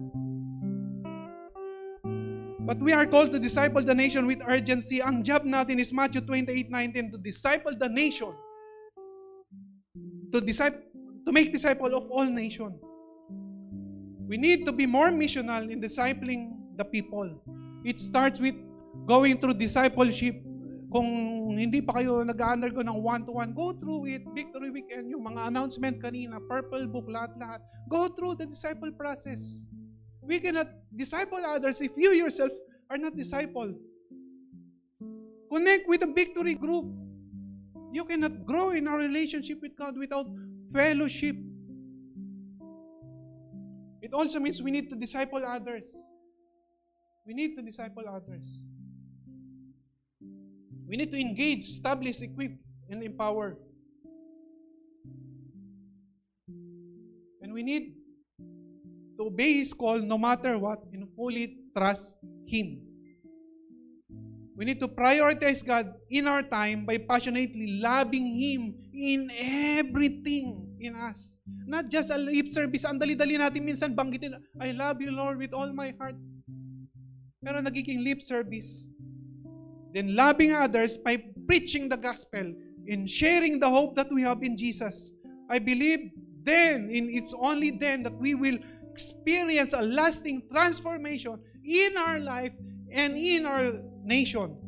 [2.66, 5.02] But we are called to disciple the nation with urgency.
[5.02, 8.30] Ang job natin is Matthew 28:19 to disciple the nation.
[10.30, 10.82] To disciple
[11.26, 12.78] to make disciple of all nation.
[14.26, 17.30] We need to be more missional in discipling the people.
[17.82, 18.54] It starts with
[19.06, 20.45] going through discipleship
[20.90, 21.08] kung
[21.58, 24.22] hindi pa kayo nag-undergo ng one-to-one, go through it.
[24.30, 27.58] Victory Weekend, yung mga announcement kanina, purple book, lahat-lahat.
[27.90, 29.58] Go through the disciple process.
[30.22, 32.50] We cannot disciple others if you yourself
[32.90, 33.74] are not disciple.
[35.50, 36.86] Connect with a victory group.
[37.92, 40.26] You cannot grow in our relationship with God without
[40.74, 41.36] fellowship.
[44.02, 45.94] It also means we need to disciple others.
[47.26, 48.62] We need to disciple others.
[50.88, 52.52] We need to engage, establish, equip,
[52.88, 53.58] and empower.
[57.42, 57.94] And we need
[59.18, 62.14] to obey His call no matter what and fully trust
[62.46, 62.82] Him.
[64.56, 70.94] We need to prioritize God in our time by passionately loving Him in everything in
[70.96, 71.36] us.
[71.66, 72.86] not just a lip service.
[72.86, 76.14] Ang dali-dali natin minsan banggitin, I love you, Lord, with all my heart.
[77.42, 78.86] Pero nagiging lip service.
[79.97, 81.16] Then loving others by
[81.48, 82.52] preaching the gospel
[82.86, 85.10] and sharing the hope that we have in Jesus.
[85.48, 86.10] I believe
[86.43, 88.59] then, in it's only then that we will
[88.90, 92.52] experience a lasting transformation in our life
[92.93, 93.73] and in our
[94.05, 94.59] nation.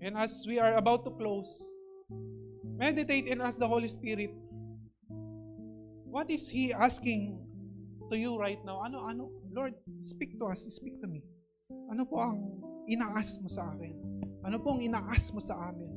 [0.00, 1.62] And as we are about to close,
[2.64, 4.34] meditate and ask the Holy Spirit,
[6.02, 7.44] what is He asking
[8.10, 8.82] to you right now?
[8.84, 9.30] Ano, ano?
[9.52, 11.22] Lord, speak to us, speak to me.
[11.92, 13.94] Ano po ang inaas mo sa akin?
[14.44, 15.88] Ano po ang inaas mo sa amin?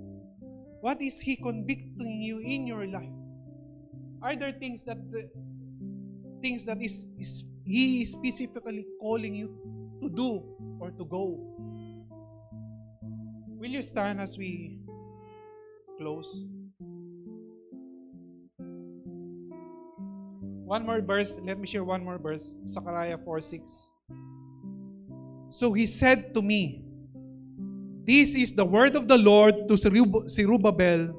[0.81, 3.13] What is He convicting you in your life?
[4.21, 4.97] Are there things that
[6.41, 9.49] things that is, is He is specifically calling you
[10.01, 10.41] to do
[10.81, 11.38] or to go?
[13.61, 14.81] Will you stand as we
[16.01, 16.49] close?
[20.72, 21.35] One more verse.
[21.43, 22.56] Let me share one more verse.
[22.72, 23.91] Zechariah 4 6.
[25.52, 26.88] So he said to me,
[28.07, 31.11] This is the word of the Lord to Zerubbabel,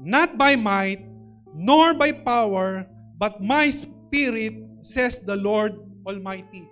[0.00, 1.04] not by might,
[1.52, 2.88] nor by power,
[3.20, 5.76] but my spirit, says the Lord
[6.08, 6.64] Almighty.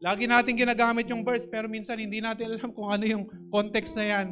[0.00, 4.08] Lagi natin ginagamit yung verse, pero minsan hindi natin alam kung ano yung context na
[4.08, 4.26] yan.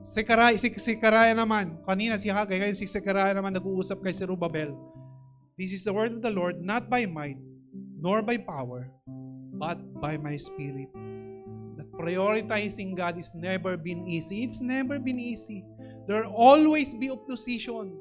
[0.00, 4.16] Si Karaya, si, si Karaya naman, kanina si Hagay, ngayon si Karaya naman nag-uusap kay
[4.16, 4.72] Zerubbabel.
[5.56, 7.40] This is the word of the Lord, not by might,
[7.96, 8.92] nor by power,
[9.56, 10.92] but by my spirit.
[11.80, 14.44] That prioritizing God is never been easy.
[14.44, 15.64] It's never been easy.
[16.06, 17.96] There always be opposition.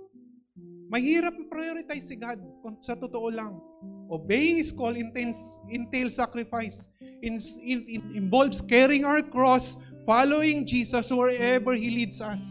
[0.91, 3.64] Mahirap prioritize si God kung sa totoo lang.
[4.11, 5.40] Obeying His call entails,
[5.72, 6.91] entails sacrifice.
[7.23, 12.44] In, in, in, involves carrying our cross following Jesus wherever He leads us.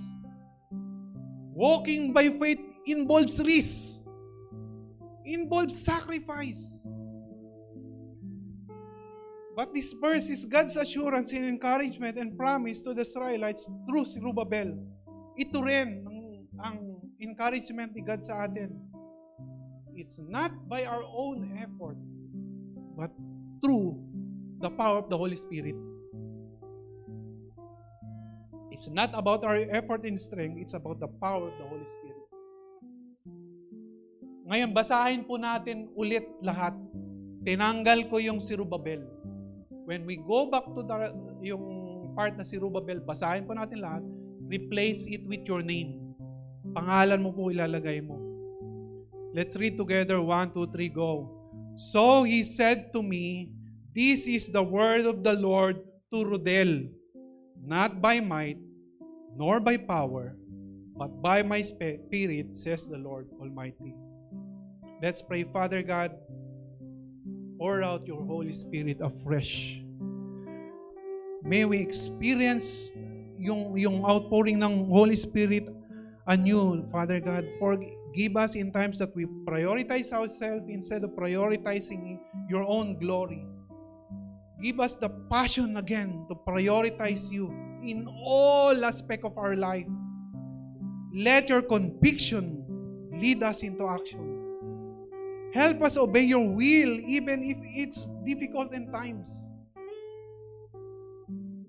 [1.53, 2.59] Walking by faith
[2.89, 4.03] involves risk,
[5.25, 6.87] involves sacrifice.
[9.57, 14.75] But this verse is God's assurance and encouragement and promise to the Israelites through Zerubbabel.
[15.39, 16.21] Ito rin ang,
[16.59, 16.79] ang
[17.23, 18.75] encouragement ni God sa atin.
[19.95, 21.95] It's not by our own effort,
[22.99, 23.15] but
[23.63, 23.95] through
[24.59, 25.79] the power of the Holy Spirit.
[28.75, 32.04] It's not about our effort and strength, it's about the power of the Holy Spirit.
[34.45, 36.77] Ngayon, basahin po natin ulit lahat.
[37.45, 39.05] Tinanggal ko yung si Rubabel.
[39.85, 41.13] When we go back to the,
[41.45, 41.65] yung
[42.17, 44.05] part na si Rubabel, basahin po natin lahat,
[44.49, 46.17] replace it with your name.
[46.73, 48.17] Pangalan mo po ilalagay mo.
[49.33, 50.21] Let's read together.
[50.21, 51.29] One, two, three, go.
[51.75, 53.51] So he said to me,
[53.95, 55.79] This is the word of the Lord
[56.11, 56.91] to Rudel
[57.65, 58.61] not by might,
[59.37, 60.37] nor by power,
[60.97, 63.97] but by my spirit, says the Lord Almighty.
[65.05, 66.17] Let's pray, Father God,
[67.61, 69.85] pour out your Holy Spirit afresh.
[71.45, 72.89] May we experience
[73.37, 75.69] yung, yung outpouring ng Holy Spirit
[76.25, 77.45] anew, Father God.
[77.61, 82.17] Forgive us in times that we prioritize ourselves instead of prioritizing
[82.49, 83.45] your own glory.
[84.57, 87.53] Give us the passion again to prioritize you
[87.85, 89.85] in all aspect of our life.
[91.13, 92.65] Let your conviction
[93.21, 94.34] lead us into action.
[95.55, 99.31] Help us obey your will even if it's difficult in times.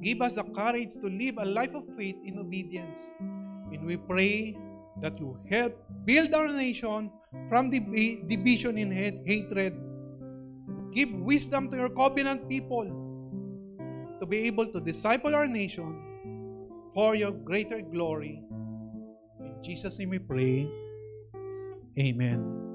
[0.01, 3.13] Give us the courage to live a life of faith in obedience.
[3.19, 4.57] And we pray
[5.01, 7.11] that you help build our nation
[7.49, 7.79] from the
[8.27, 9.73] division in hatred
[10.95, 12.87] Give wisdom to your covenant people
[14.21, 15.99] to be able to disciple our nation
[16.93, 18.41] for your greater glory.
[19.41, 20.71] In Jesus' name we pray.
[21.99, 22.74] Amen.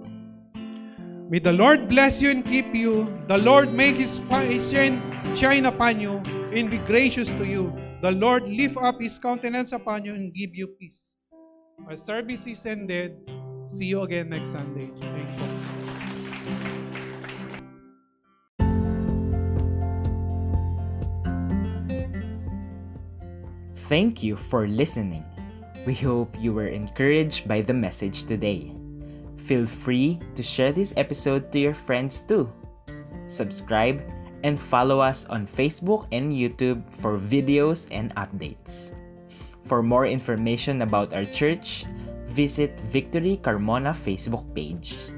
[1.31, 3.07] May the Lord bless you and keep you.
[3.29, 6.19] The Lord make his face shine upon you
[6.51, 7.71] and be gracious to you.
[8.03, 11.15] The Lord lift up his countenance upon you and give you peace.
[11.87, 13.15] Our service is ended.
[13.69, 14.91] See you again next Sunday.
[14.99, 15.47] Thank you.
[23.87, 25.23] Thank you for listening.
[25.87, 28.80] We hope you were encouraged by the message today.
[29.51, 32.47] Feel free to share this episode to your friends too.
[33.27, 33.99] Subscribe
[34.47, 38.95] and follow us on Facebook and YouTube for videos and updates.
[39.67, 41.83] For more information about our church,
[42.31, 45.11] visit Victory Carmona Facebook page.